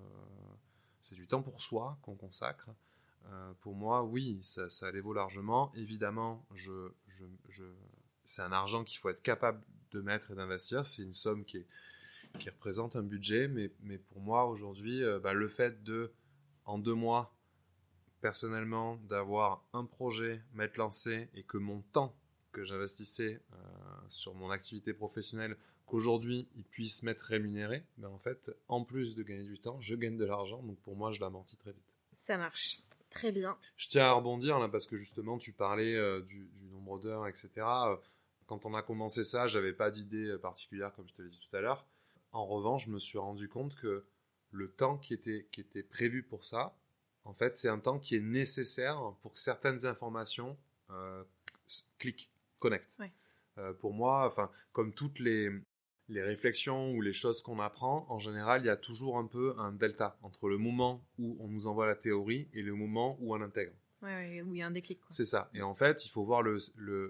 [1.01, 2.69] c'est du temps pour soi qu'on consacre.
[3.27, 5.71] Euh, pour moi, oui, ça, ça les vaut largement.
[5.75, 7.63] Évidemment, je, je, je
[8.23, 9.61] c'est un argent qu'il faut être capable
[9.95, 10.85] de mettre et d'investir.
[10.85, 11.67] C'est une somme qui, est,
[12.39, 16.11] qui représente un budget, mais, mais pour moi, aujourd'hui, bah, le fait de,
[16.65, 17.33] en deux mois,
[18.21, 22.15] personnellement, d'avoir un projet, m'être lancé et que mon temps
[22.51, 23.41] que j'investissais
[24.07, 29.23] sur mon activité professionnelle qu'aujourd'hui ils puissent m'être rémunérés, mais en fait, en plus de
[29.23, 31.83] gagner du temps, je gagne de l'argent, donc pour moi, je l'amortis très vite.
[32.15, 32.79] Ça marche.
[33.09, 33.57] Très bien.
[33.77, 37.49] Je tiens à rebondir là parce que justement, tu parlais euh, du, nombre d'heures, etc.
[38.45, 41.29] Euh, quand on a commencé ça, j'avais pas d'idée euh, particulière, comme je te l'ai
[41.29, 41.85] dit tout à l'heure.
[42.31, 44.05] En revanche, je me suis rendu compte que
[44.51, 46.75] le temps qui était, qui était prévu pour ça,
[47.23, 50.57] en fait, c'est un temps qui est nécessaire pour que certaines informations
[51.97, 52.29] cliquent,
[52.59, 52.95] connectent.
[53.79, 55.49] pour moi, enfin, comme toutes les,
[56.09, 59.55] les réflexions ou les choses qu'on apprend, en général, il y a toujours un peu
[59.57, 63.35] un delta entre le moment où on nous envoie la théorie et le moment où
[63.35, 63.41] on
[64.05, 64.99] Oui, où il y a un déclic.
[65.09, 65.49] C'est ça.
[65.53, 66.43] Et en fait, il faut voir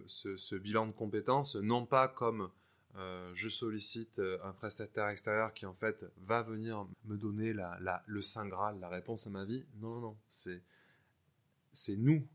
[0.08, 2.50] ce, bilan de compétences non pas comme
[2.98, 7.54] euh, je sollicite euh, un prestataire extérieur qui en fait va venir me donner
[8.06, 9.66] le saint graal, la réponse à ma vie.
[9.82, 10.18] Non, non, non.
[10.28, 12.26] C'est, nous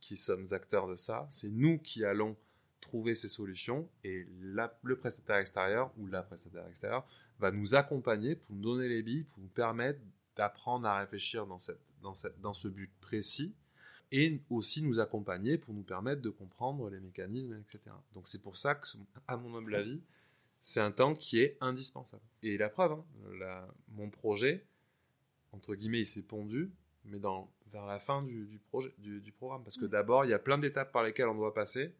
[0.00, 1.28] qui sommes acteurs de ça.
[1.30, 2.36] C'est nous qui allons
[2.80, 7.06] trouver ces solutions et le prestataire extérieur ou la prestataire extérieure
[7.38, 10.00] va nous accompagner pour nous donner les billes, pour nous permettre
[10.34, 13.54] d'apprendre à réfléchir dans ce but précis
[14.12, 17.80] et aussi nous accompagner pour nous permettre de comprendre les mécanismes, etc.
[18.14, 18.86] Donc c'est pour ça que,
[19.26, 20.02] à mon humble avis,
[20.60, 22.22] c'est un temps qui est indispensable.
[22.42, 24.64] Et la preuve, hein, mon projet,
[25.52, 26.70] entre guillemets, il s'est pondu,
[27.06, 29.64] mais dans, vers la fin du, du projet, du, du, programme.
[29.64, 31.94] Parce que d'abord, il y a plein d'étapes par lesquelles on doit passer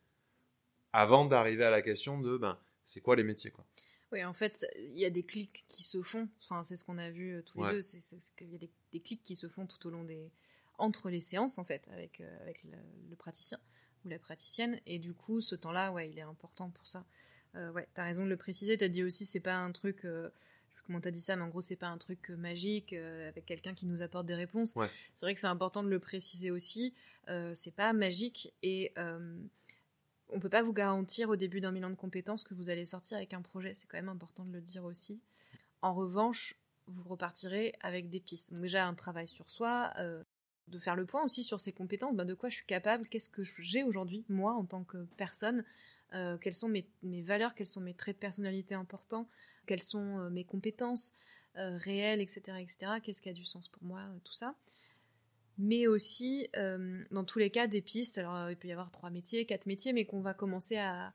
[0.93, 3.65] avant d'arriver à la question de ben, c'est quoi les métiers quoi.
[4.13, 6.29] Oui, en fait, il y a des clics qui se font.
[6.43, 7.81] Enfin, c'est ce qu'on a vu euh, tous les deux.
[7.81, 7.99] C'est
[8.37, 10.31] qu'il y a des, clics qui se font tout au long des
[10.83, 13.59] entre les séances en fait avec euh, avec le, praticien
[14.05, 14.81] ou la praticienne.
[14.87, 17.05] Et du coup, ce temps-là, ouais, il est important pour ça.
[17.55, 18.77] Euh, ouais, t'as raison de le préciser.
[18.77, 20.05] T'as dit aussi, c'est pas un truc.
[20.05, 20.29] Euh,
[20.85, 23.87] comment t'as dit ça, mais en gros, c'est pas un truc magique avec quelqu'un qui
[23.87, 24.75] nous apporte des réponses.
[25.15, 26.93] C'est vrai que c'est important de le préciser aussi.
[27.55, 32.43] c'est pas magique et on peut pas vous garantir au début d'un bilan de compétences
[32.43, 33.75] que vous allez sortir avec un projet.
[33.75, 35.21] C'est quand même important de le dire aussi.
[35.83, 38.53] En revanche, vous repartirez avec des pistes.
[38.53, 40.23] Donc déjà un travail sur soi, euh,
[40.69, 43.29] de faire le point aussi sur ses compétences, ben, de quoi je suis capable, qu'est-ce
[43.29, 45.65] que j'ai aujourd'hui, moi, en tant que personne,
[46.15, 46.87] euh, quelles sont mes,
[47.23, 49.29] valeurs, quels sont mes traits de personnalité importants,
[49.67, 51.15] quelles sont euh, mes compétences
[51.55, 54.57] réelles, etc., etc., qu'est-ce qui a du sens pour moi, tout ça
[55.59, 58.19] mais aussi, euh, dans tous les cas, des pistes.
[58.19, 61.15] Alors, euh, il peut y avoir trois métiers, quatre métiers, mais qu'on va commencer à,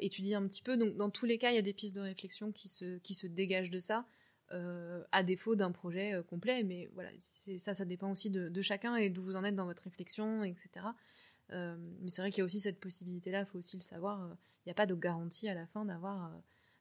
[0.00, 0.76] étudier un petit peu.
[0.76, 3.70] Donc, dans tous les cas, il y a des pistes de réflexion qui se dégagent
[3.70, 4.04] de ça,
[4.52, 6.62] euh, à défaut d'un projet complet.
[6.62, 9.84] Mais voilà, ça, ça dépend aussi de, chacun et d'où vous en êtes dans votre
[9.84, 10.86] réflexion, etc.
[11.50, 14.36] mais c'est vrai qu'il y a aussi cette possibilité-là, il faut aussi le savoir.
[14.64, 16.32] Il n'y a pas de garantie à la fin d'avoir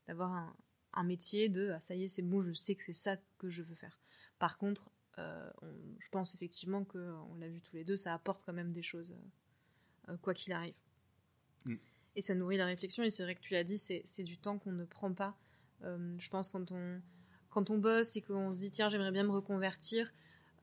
[0.08, 0.56] d'avoir un,
[0.94, 3.50] un, métier de ah, ça y est, c'est bon, je sais que c'est ça que
[3.50, 4.00] je veux faire.
[4.40, 5.52] Par contre, euh,
[6.00, 9.16] je pense effectivement qu'on l'a vu tous les deux, ça apporte quand même des choses.
[10.22, 10.76] quoi qu'il arrive.
[11.66, 11.76] Mm.
[12.16, 14.58] Et ça nourrit la réflexion, et c'est vrai que tu l'as dit, c'est du temps
[14.60, 15.38] qu'on ne prend pas.
[15.82, 17.02] je pense quand on,
[17.52, 20.12] quand on bosse et qu'on se dit tiens j'aimerais bien me reconvertir,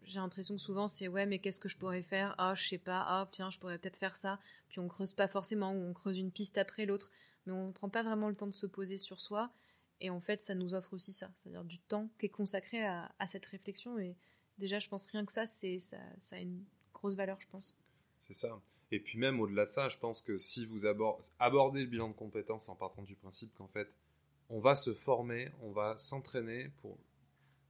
[0.04, 2.34] j'ai l'impression que souvent c'est ouais mais qu'est-ce que je pourrais faire?
[2.38, 3.04] Ah je sais pas.
[3.06, 4.40] Ah tiens je pourrais peut-être faire ça.
[4.68, 7.12] Puis on creuse pas forcément ou on creuse une piste après l'autre.
[7.46, 9.52] Mais on ne prend pas vraiment le temps de se poser sur soi.
[10.00, 11.30] Et en fait ça nous offre aussi ça.
[11.36, 13.98] C'est-à-dire du temps qui est consacré à, cette réflexion.
[13.98, 14.16] Et
[14.56, 17.76] déjà je pense rien que ça c'est ça, ça a une grosse valeur je pense.
[18.18, 18.60] C'est ça.
[18.90, 22.14] Et puis même au-delà de ça je pense que si vous abordez le bilan de
[22.14, 23.92] compétences en partant du principe qu'en fait
[24.48, 26.98] on va se former on va s'entraîner pour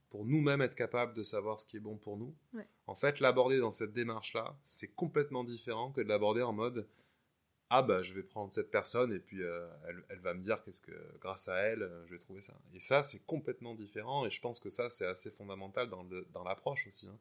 [0.09, 2.35] pour nous-mêmes être capables de savoir ce qui est bon pour nous.
[2.87, 6.87] En fait, l'aborder dans cette démarche-là, c'est complètement différent que de l'aborder en mode
[7.71, 9.67] ah bah je vais prendre cette personne et puis euh,
[10.09, 12.59] elle, va me dire qu'est-ce que grâce à elle euh, je vais trouver ça.
[12.73, 16.43] Et ça c'est complètement différent et je pense que ça c'est assez fondamental dans, dans
[16.43, 17.19] l'approche aussi hein,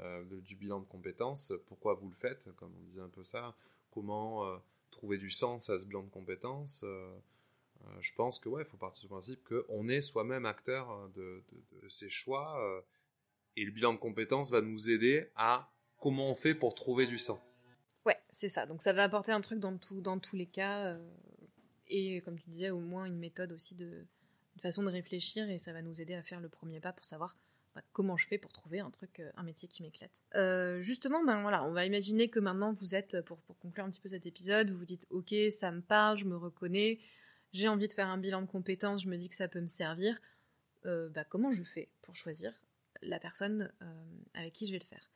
[0.00, 1.52] euh, du bilan de compétences.
[1.66, 3.54] Pourquoi vous le faites, comme on disait un peu ça,
[3.92, 6.84] comment trouver du sens à ce bilan de compétences
[8.00, 11.44] je pense que ouais, faut partir du principe qu'on est soi-même acteur euh, de,
[11.82, 12.80] de, ses choix euh,
[13.56, 17.18] et le bilan de compétences va nous aider à comment on fait pour trouver du
[17.18, 17.54] sens.
[18.04, 18.66] Ouais, c'est ça.
[18.66, 20.98] Donc ça va apporter un truc dans, tout, dans tous les cas
[21.88, 24.06] et comme tu disais, au moins une méthode aussi de,
[24.56, 27.04] une façon de réfléchir et ça va nous aider à faire le premier pas pour
[27.04, 27.36] savoir
[27.74, 30.22] bah, comment je fais pour trouver un truc, un métier qui m'éclate.
[30.82, 34.00] justement, ben voilà, on va imaginer que maintenant vous êtes, pour, pour conclure un petit
[34.00, 36.98] peu cet épisode, vous vous dites ok, ça me parle, je me reconnais,
[37.54, 39.68] j'ai envie de faire un bilan de compétences, je me dis que ça peut me
[39.68, 40.20] servir,
[40.86, 42.52] euh, bah, comment je fais pour choisir
[43.00, 45.08] la personne euh, avec qui je vais le faire?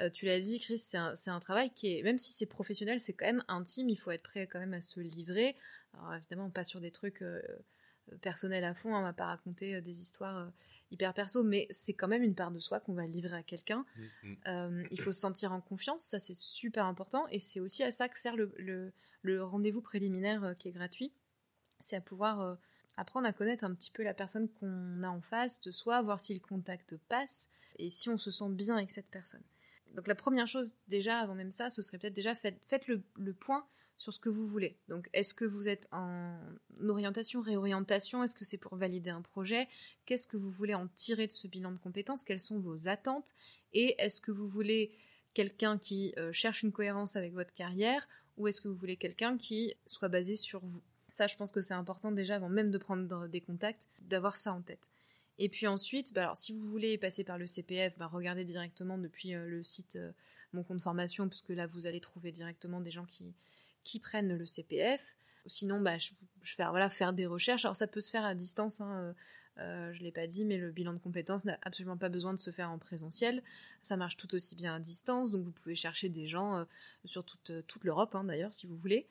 [0.00, 3.12] Euh, Tu l'as dit, Chris, c'est un, travail qui est, même si c'est professionnel, c'est
[3.12, 5.56] quand même intime, il faut être prêt quand même à se livrer.
[5.94, 7.24] Alors évidemment, pas sur des trucs
[8.20, 10.50] personnels à fond, on va pas raconter des histoires
[10.90, 13.84] hyper perso, mais c'est quand même une part de soi qu'on va livrer à quelqu'un.
[14.22, 14.86] Mm, mm.
[14.90, 18.08] il faut se sentir en confiance, ça c'est super important, et c'est aussi à ça
[18.08, 21.12] que sert le rendez-vous préliminaire qui est gratuit
[21.80, 22.54] c'est à pouvoir euh,
[22.96, 26.20] apprendre à connaître un petit peu la personne qu'on a en face de soi, voir
[26.20, 29.42] si le contact passe et si on se sent bien avec cette personne.
[29.94, 33.66] Donc la première chose déjà avant même ça, ce serait peut-être déjà faites, le, point
[33.96, 34.76] sur ce que vous voulez.
[34.88, 36.38] Donc est-ce que vous êtes en
[36.86, 38.22] orientation, réorientation?
[38.22, 39.68] Est-ce que c'est pour valider un projet?
[40.04, 42.24] Qu'est-ce que vous voulez en tirer de ce bilan de compétences?
[42.24, 43.34] Quelles sont vos attentes?
[43.72, 44.92] Et est-ce que vous voulez
[45.34, 49.36] quelqu'un qui euh, cherche une cohérence avec votre carrière ou est-ce que vous voulez quelqu'un
[49.36, 50.82] qui soit basé sur vous?
[51.18, 54.52] Ça, je pense que c'est important déjà, avant même de prendre des contacts, d'avoir ça
[54.52, 54.88] en tête.
[55.38, 58.98] Et puis ensuite, bah alors, si vous voulez passer par le CPF, bah regardez directement
[58.98, 60.12] depuis euh, le site euh,
[60.52, 63.34] Mon compte formation, puisque là, vous allez trouver directement des gens qui,
[63.82, 65.16] qui prennent le CPF.
[65.44, 66.10] Sinon, bah, je,
[66.42, 67.64] je vais voilà, faire des recherches.
[67.64, 69.12] Alors, ça peut se faire à distance, hein,
[69.58, 72.32] euh, je ne l'ai pas dit, mais le bilan de compétences n'a absolument pas besoin
[72.32, 73.42] de se faire en présentiel.
[73.82, 76.64] Ça marche tout aussi bien à distance, donc vous pouvez chercher des gens
[77.04, 79.08] sur toute, toute l'Europe, hein, d'ailleurs, si vous voulez.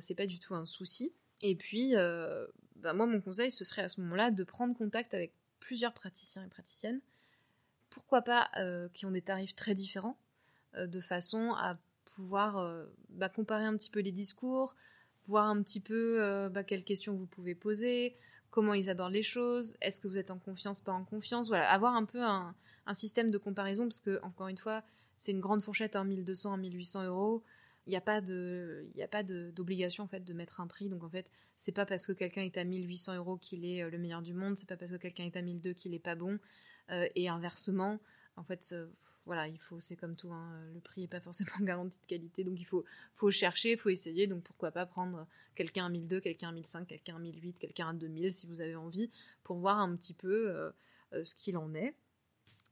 [0.00, 1.12] c'est pas du tout un souci.
[1.40, 5.14] Et puis, euh, bah, moi, mon conseil, ce serait à ce moment-là de prendre contact
[5.14, 7.00] avec plusieurs praticiens et praticiennes.
[7.90, 10.18] Pourquoi pas euh, qui ont des tarifs très différents,
[10.74, 12.70] euh, de façon à pouvoir
[13.08, 14.76] bah, comparer un petit peu les discours,
[15.26, 18.14] voir un petit peu bah, quelles questions vous pouvez poser,
[18.50, 21.70] comment ils abordent les choses, est-ce que vous êtes en confiance, pas en confiance, voilà,
[21.72, 22.54] avoir un peu un,
[22.92, 24.82] système de comparaison, parce que, encore une fois,
[25.16, 27.42] c'est une grande fourchette, 1200 à 1800 euros
[27.86, 30.88] il n'y a pas il d'obligation en fait de mettre un prix.
[30.88, 33.90] Donc en fait c'est pas parce que quelqu'un est à 1800 euros qu'il est euh,
[33.90, 34.56] le meilleur du monde.
[34.56, 36.38] C'est pas parce que quelqu'un est à 1002 qu'il est pas bon.
[36.90, 37.98] Euh, et inversement
[38.36, 38.86] en fait euh,
[39.24, 42.44] voilà il faut c'est comme tout hein, le prix est pas forcément garanti de qualité.
[42.44, 44.26] Donc il faut chercher faut essayer.
[44.26, 47.92] Donc pourquoi pas prendre quelqu'un à 1002 quelqu'un à 1005 quelqu'un à 1008 quelqu'un à
[47.92, 49.10] 2000 si vous avez envie
[49.42, 50.72] pour voir un petit peu
[51.12, 51.94] ce qu'il en est.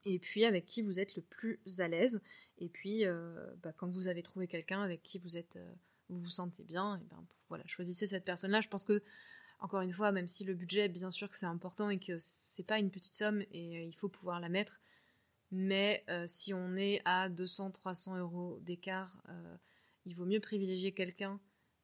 [0.05, 2.21] Et puis avec qui vous êtes le plus à l'aise.
[2.63, 5.73] Et puis, euh, bah, quand vous avez trouvé quelqu'un avec qui vous êtes, euh,
[6.09, 8.61] vous vous sentez bien, ben voilà, choisissez cette personne-là.
[8.61, 9.03] Je pense que,
[9.59, 12.63] encore une fois, même si le budget, bien sûr que c'est important et que c'est
[12.63, 14.81] pas une petite somme et euh, il faut pouvoir la mettre,
[15.51, 19.23] mais si on est à 200-300 euros d'écart,
[20.07, 21.39] il vaut mieux privilégier quelqu'un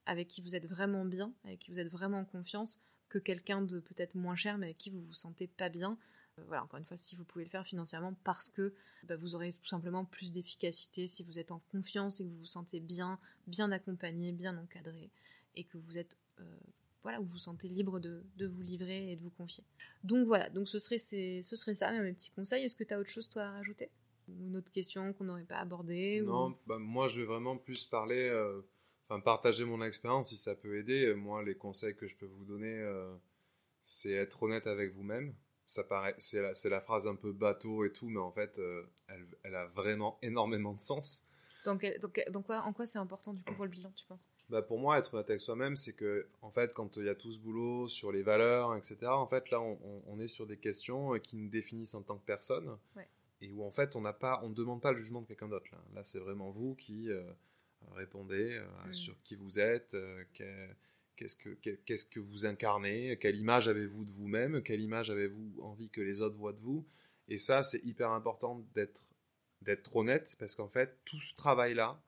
[0.07, 2.79] avec qui vous êtes vraiment bien, avec qui vous êtes vraiment en confiance,
[3.11, 5.99] que quelqu'un de peut-être moins cher, mais avec qui vous vous sentez pas bien
[6.47, 8.75] voilà, encore une fois, si vous pouvez le faire financièrement, parce que
[9.05, 12.41] bah, vous aurez tout simplement plus d'efficacité si vous êtes en confiance et que vous
[12.41, 15.11] vous sentez bien, bien accompagné, bien encadré,
[15.57, 16.59] et que vous êtes, euh,
[17.03, 19.65] voilà, vous vous sentez libre de, vous livrer et de vous confier.
[20.05, 22.65] Donc voilà, donc ce serait, ça, mes petits conseils.
[22.65, 23.91] Est-ce que tu as autre chose, toi, à rajouter?
[24.29, 28.29] Une autre question qu'on n'aurait pas abordée Non, bah, moi, je vais vraiment plus parler,
[28.29, 28.61] euh,
[29.25, 31.15] partager mon expérience si ça peut aider.
[31.15, 32.87] Moi, les conseils que je peux vous donner,
[33.85, 35.35] c'est être honnête avec vous-même
[35.69, 38.83] ça paraît, c'est la, la, phrase un peu bateau et tout, mais en fait, euh,
[39.07, 41.25] elle, elle, a vraiment énormément de sens.
[41.65, 44.27] Donc, donc, donc quoi, en quoi c'est important du coup pour le bilan, tu penses?
[44.49, 47.15] Bah Pour moi, être honnête avec soi-même, c'est que, en fait, quand il y a
[47.15, 50.57] tout ce boulot sur les valeurs, etc., en fait, là, on, on, est sur des
[50.57, 52.79] questions euh, qui nous définissent en tant que personne.
[53.43, 55.67] Et où, en fait, on pas, on ne demande pas le jugement de quelqu'un d'autre.
[55.71, 57.23] Là, là c'est vraiment vous qui euh,
[57.93, 58.93] répondez euh, mm.
[58.95, 59.95] sur qui vous êtes,
[61.19, 61.51] qu'est-ce que,
[61.85, 66.23] qu'est-ce que vous incarnez, quelle image avez-vous de vous-même, quelle image avez-vous envie que les
[66.23, 66.87] autres voient de vous?
[67.27, 69.03] Et ça, c'est hyper important d'être,
[69.61, 72.01] d'être honnête, parce qu'en fait, tout ce travail-là,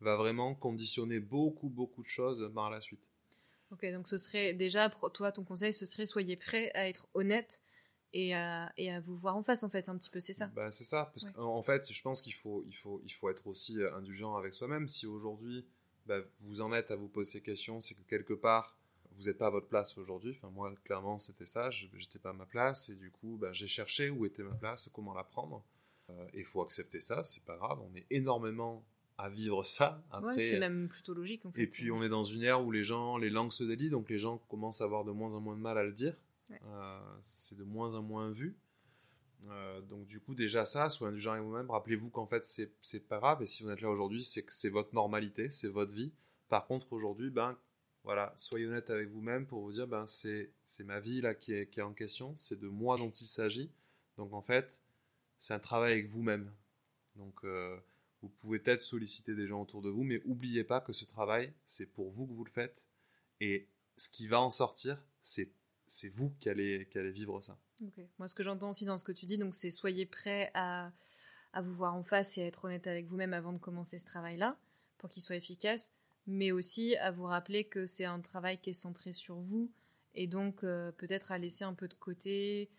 [0.00, 3.00] va vraiment conditionner beaucoup, beaucoup de choses par la suite.
[3.70, 7.60] Ok, donc ce serait déjà, toi, ton conseil, ce serait soyez prêt à être honnête
[8.12, 10.48] et à, et à vous voir en face, en fait, un petit peu, c'est ça?
[10.48, 13.46] Bah, C'est ça, parce qu'en fait, je pense qu'il faut, il faut, il faut être
[13.46, 14.86] aussi euh, indulgent avec soi-même.
[14.86, 15.66] Si aujourd'hui,
[16.06, 18.76] bah, vous en êtes à vous poser ces questions, c'est que quelque part,
[19.16, 20.36] vous n'êtes pas à votre place aujourd'hui.
[20.36, 23.52] Enfin, moi, clairement, c'était ça, je n'étais pas à ma place, et du coup, bah,
[23.52, 25.62] j'ai cherché où était ma place, comment la prendre.
[26.10, 28.84] Euh, et il faut accepter ça, c'est pas grave, on est énormément
[29.18, 30.02] à vivre ça.
[30.10, 31.62] Après, c'est même plutôt logique en fait.
[31.62, 34.10] Et puis on est dans une ère où les gens, les langues se délient, donc
[34.10, 36.14] les gens commencent à avoir de moins en moins de mal à le dire.
[36.50, 38.56] Euh, c'est de moins en moins vu.
[39.48, 41.70] Euh, donc du coup déjà ça, soyez indulgent vous-même.
[41.70, 44.68] Rappelez-vous qu'en fait c'est pas grave et si vous êtes là aujourd'hui, c'est que c'est
[44.68, 46.12] votre normalité, c'est votre vie.
[46.48, 47.56] Par contre aujourd'hui, ben
[48.04, 50.50] voilà, soyez honnête avec vous-même pour vous dire ben c'est
[50.84, 53.70] ma vie là qui est qui est en question, c'est de moi dont il s'agit.
[54.16, 54.82] Donc en fait
[55.38, 56.52] c'est un travail avec vous-même.
[57.16, 57.76] Donc euh,
[58.22, 61.52] vous pouvez peut-être solliciter des gens autour de vous, mais n'oubliez pas que ce travail,
[61.66, 62.88] c'est pour vous que vous le faites.
[63.40, 65.50] Et ce qui va en sortir, c'est
[65.86, 67.58] c'est vous qui allez, qui allez vivre ça.
[68.18, 70.92] Moi, ce que j'entends aussi dans ce que tu dis, donc c'est soyez prêts à,
[71.52, 74.06] à vous voir en face et à être honnête avec vous-même avant de commencer ce
[74.06, 74.58] travail-là,
[74.98, 75.92] pour qu'il soit efficace,
[76.26, 79.70] mais aussi à vous rappeler que c'est un travail qui est centré sur vous,
[80.14, 82.70] et donc euh, peut-être à laisser un peu de côté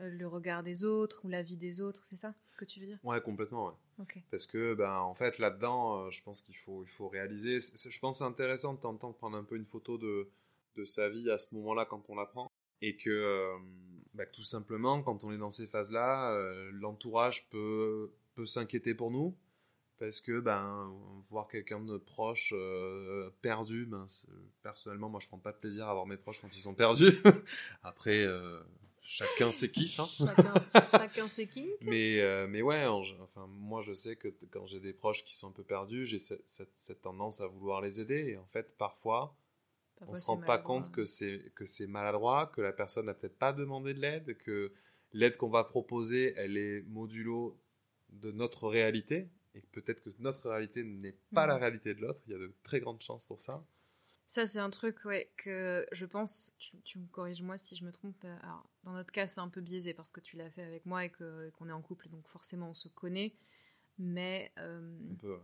[0.00, 2.86] euh, le regard des autres ou la vie des autres, c'est ça que tu veux
[2.86, 2.98] dire?
[3.02, 4.04] Ouais, complètement, ouais.
[4.30, 7.58] Parce que, ben, en fait, là-dedans, euh, je pense qu'il faut, il faut réaliser.
[7.58, 10.30] je pense c'est intéressant de prendre un peu une photo de,
[10.76, 12.50] de sa vie à ce moment-là quand on l'apprend.
[12.80, 13.50] Et que,
[14.14, 16.36] euh, ben, tout simplement, quand on est dans ces phases-là,
[16.72, 19.34] l'entourage peut, peut s'inquiéter pour nous.
[19.98, 20.92] Parce que, ben,
[21.30, 22.52] voir quelqu'un de proche
[23.42, 24.06] perdu, ben,
[24.62, 27.12] personnellement, moi, je prends pas de plaisir à voir mes proches quand ils sont perdus.
[27.82, 28.26] Après,
[29.04, 30.00] chacun ses kiffs.
[30.00, 30.08] Hein.
[30.90, 31.70] Chacun, ses kiffs.
[31.82, 35.48] Mais, euh, mais ouais, enfin, moi je sais que quand j'ai des proches qui sont
[35.48, 38.30] un peu perdus, j'ai cette, cette, tendance à vouloir les aider.
[38.30, 39.36] Et en fait, parfois,
[40.00, 43.14] on on se rend pas compte que c'est, que c'est maladroit, que la personne n'a
[43.14, 44.72] peut-être pas demandé de l'aide, que
[45.12, 47.60] l'aide qu'on va proposer, elle est modulo
[48.10, 49.30] de notre réalité.
[49.54, 51.60] Et peut-être que notre réalité n'est pas la mm.
[51.60, 52.22] réalité de l'autre.
[52.26, 53.64] Il y a de très grandes chances pour ça.
[54.26, 57.92] Ça, c'est un truc, ouais, que je pense, tu, me corriges moi si je me
[57.92, 58.16] trompe.
[58.24, 60.86] Euh, alors, dans notre cas, c'est un peu biaisé parce que tu l'as fait avec
[60.86, 63.36] moi et qu'on est en couple, donc forcément, on se connaît.
[63.98, 64.50] Mais.
[64.58, 65.38] Euh, un peu,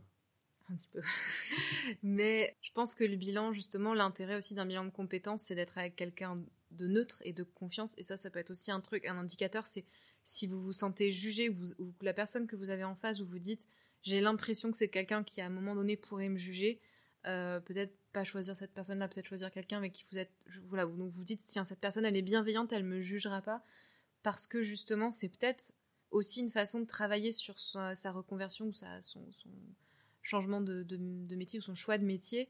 [0.70, 1.02] Un petit peu.
[2.02, 5.78] mais je pense que le bilan, justement, l'intérêt aussi d'un bilan de compétences, c'est d'être
[5.78, 7.94] avec quelqu'un de neutre et de confiance.
[7.98, 9.85] Et ça, ça peut être aussi un truc, un indicateur, c'est
[10.22, 13.26] si vous vous sentez jugé ou, ou la personne que vous avez en face, vous
[13.26, 13.66] vous dites,
[14.02, 16.80] j'ai l'impression que c'est quelqu'un qui, à un moment donné, pourrait me juger
[17.26, 20.33] euh, peut-être pas choisir cette personne-là, peut-être choisir quelqu'un avec qui vous êtes.
[20.68, 23.62] Voilà, vous vous dites, tiens, cette personne, elle est bienveillante, elle me jugera pas.
[24.22, 25.72] Parce que justement, c'est peut-être
[26.11, 29.26] aussi une façon de travailler sur sa, reconversion ou son,
[30.22, 30.96] changement de,
[31.37, 32.48] métier ou son choix de métier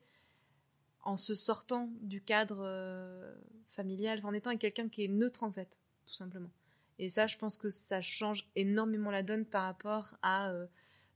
[1.03, 3.35] en se sortant du cadre euh,
[3.69, 6.51] familial, en étant avec quelqu'un qui est neutre en fait, tout simplement.
[6.99, 10.67] Et ça, je pense que ça change énormément la donne par rapport à euh,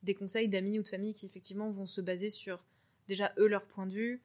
[0.03, 2.65] des conseils d'amis ou de famille qui effectivement vont se baser sur
[3.09, 4.23] déjà eux leur point de vue,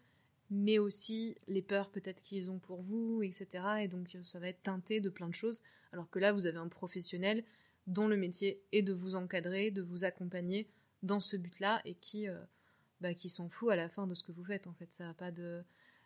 [0.49, 3.47] mais aussi les peurs peut-être qu'ils ont pour vous, etc.
[3.81, 5.61] Et donc ça va être teinté de plein de choses,
[5.91, 7.43] alors que là vous avez un professionnel
[7.87, 10.69] dont le métier est de vous encadrer, de vous accompagner
[11.03, 12.39] dans ce but-là et qui, euh,
[13.01, 14.91] bah, qui s'en fout à la fin de ce que vous faites en fait.
[14.91, 15.63] Ça n'a pas de,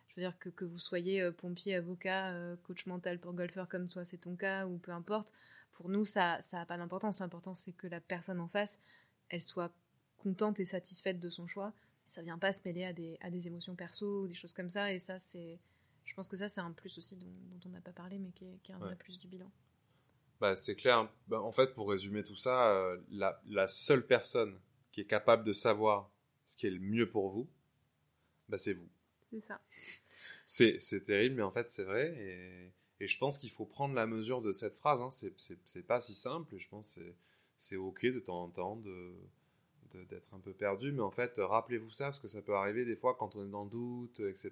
[0.08, 3.68] je veux dire que, que vous soyez euh, pompier, avocat, euh, coach mental pour golfeur
[3.68, 5.32] comme soit c'est ton cas ou peu importe.
[5.72, 7.20] Pour nous ça ça n'a pas d'importance.
[7.20, 8.80] L'important c'est que la personne en face
[9.28, 9.72] elle soit
[10.18, 11.74] contente et satisfaite de son choix
[12.06, 14.70] ça vient pas se mêler à des, à des émotions perso ou des choses comme
[14.70, 14.92] ça.
[14.92, 15.58] Et ça, c'est.
[16.04, 17.26] Je pense que ça, c'est un plus aussi dont,
[17.64, 19.50] on n'a pas parlé, mais qui est, qui est un vrai plus du bilan.
[20.40, 21.08] Bah, c'est clair.
[21.28, 24.58] Bah, en fait, pour résumer tout ça, euh, la, la, seule personne
[24.94, 26.08] qui est capable de savoir
[26.46, 27.48] ce qui est le mieux pour vous,
[28.48, 28.88] bah, c'est vous.
[29.32, 29.60] C'est ça.
[30.46, 32.14] C'est, c'est terrible, mais en fait, c'est vrai.
[32.16, 35.02] Et, et je pense qu'il faut prendre la mesure de cette phrase.
[35.02, 35.10] Hein.
[35.10, 36.56] C'est, c'est, c'est pas si simple.
[36.56, 37.16] Je pense que c'est,
[37.56, 39.14] c'est OK de temps en temps de
[40.10, 42.96] d'être un peu perdu, mais en fait, rappelez-vous ça, parce que ça peut arriver des
[42.96, 44.50] fois quand on est dans le doute, etc.,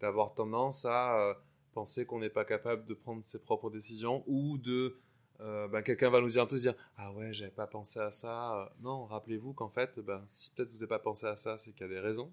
[0.00, 1.34] d'avoir tendance à euh,
[1.74, 4.96] penser qu'on n'est pas capable de prendre ses propres décisions ou de
[5.40, 8.10] euh, bah, quelqu'un va nous dire un truc, dire ah ouais j'avais pas pensé à
[8.10, 8.72] ça.
[8.80, 11.82] Non, rappelez-vous qu'en fait, ben, si peut-être vous n'avez pas pensé à ça, c'est qu'il
[11.82, 12.32] y a des raisons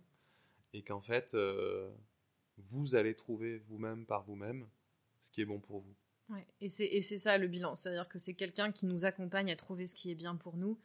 [0.74, 1.90] et qu'en fait euh,
[2.58, 4.68] vous allez trouver vous-même par vous-même
[5.20, 5.96] ce qui est bon pour vous.
[6.30, 9.88] Ouais, et c'est ça le bilan, c'est-à-dire que c'est quelqu'un qui nous accompagne à trouver
[9.88, 10.78] ce qui est bien pour nous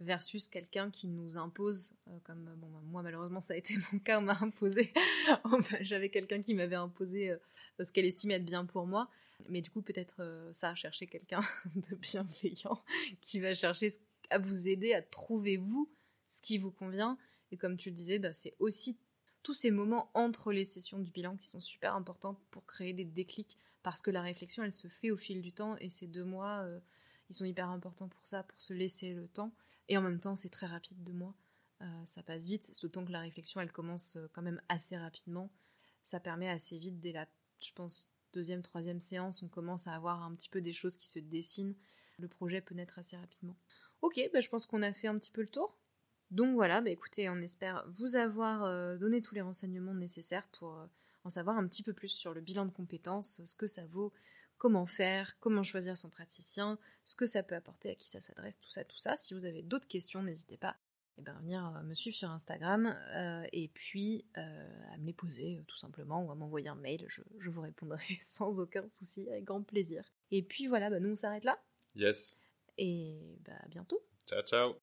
[0.00, 3.98] versus quelqu'un qui nous impose, euh, comme bon, bah, moi malheureusement ça a été mon
[3.98, 4.92] cas, on m'a imposé,
[5.80, 7.34] j'avais quelqu'un qui m'avait imposé
[7.80, 9.08] ce qu'elle estimait être bien pour moi,
[9.48, 11.42] mais du coup, peut-être euh, ça, chercher quelqu'un
[11.74, 12.82] de bienveillant
[13.20, 13.92] qui va chercher
[14.30, 15.92] à vous aider à trouver vous
[16.26, 17.18] ce qui vous convient.
[17.50, 18.98] Et comme tu le disais, bah, c'est aussi
[19.42, 23.04] tous ces moments entre les sessions du bilan qui sont super importants pour créer des
[23.04, 26.24] déclics parce que la réflexion, elle se fait au fil du temps et ces deux
[26.24, 26.80] mois, euh,
[27.28, 29.52] ils sont hyper importants pour ça, pour se laisser le temps.
[29.88, 31.34] Et en même temps, c'est très rapide, deux mois.
[31.82, 35.50] Euh, ça passe vite, d'autant que la réflexion, elle commence quand même assez rapidement.
[36.02, 37.26] Ça permet assez vite, dès la,
[37.62, 41.06] je pense, deuxième, troisième séance, on commence à avoir un petit peu des choses qui
[41.06, 41.76] se dessinent.
[42.18, 43.56] Le projet peut naître assez rapidement.
[44.02, 45.78] Ok, bah, je pense qu'on a fait un petit peu le tour.
[46.30, 50.76] Donc voilà, bah, écoutez, on espère vous avoir euh, donné tous les renseignements nécessaires pour
[50.76, 50.86] euh,
[51.24, 54.12] en savoir un petit peu plus sur le bilan de compétences, ce que ça vaut,
[54.58, 58.60] comment faire, comment choisir son praticien, ce que ça peut apporter, à qui ça s'adresse,
[58.60, 59.16] tout ça, tout ça.
[59.16, 60.76] Si vous avez d'autres questions, n'hésitez pas
[61.18, 65.12] eh ben, venir euh, me suivre sur Instagram euh, et puis euh, à me les
[65.12, 67.06] poser tout simplement ou à m'envoyer un mail.
[67.08, 70.04] Je, vous répondrai sans aucun souci, avec grand plaisir.
[70.30, 71.62] Et puis voilà, bah, nous on s'arrête là.
[71.94, 72.38] Yes.
[72.78, 74.04] Et bah, à bientôt.
[74.26, 74.74] Ciao, ciao.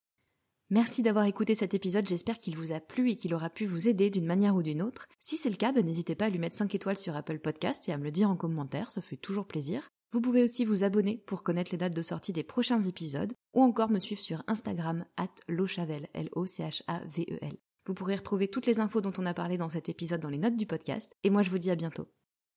[0.70, 3.88] Merci d'avoir écouté cet épisode, j'espère qu'il vous a plu et qu'il aura pu vous
[3.88, 5.06] aider d'une manière ou d'une autre.
[5.20, 7.86] Si c'est le cas, bah, n'hésitez pas à lui mettre 5 étoiles sur Apple Podcast
[7.88, 9.92] et à me le dire en commentaire, ça fait toujours plaisir.
[10.12, 13.62] Vous pouvez aussi vous abonner pour connaître les dates de sortie des prochains épisodes ou
[13.62, 17.52] encore me suivre sur Instagram at lochavel, L-O-C-H-A-V-E-L.
[17.86, 20.36] Vous pourrez retrouver toutes les infos dont on a parlé dans cet épisode dans les
[20.36, 22.08] notes du podcast et moi je vous dis à bientôt.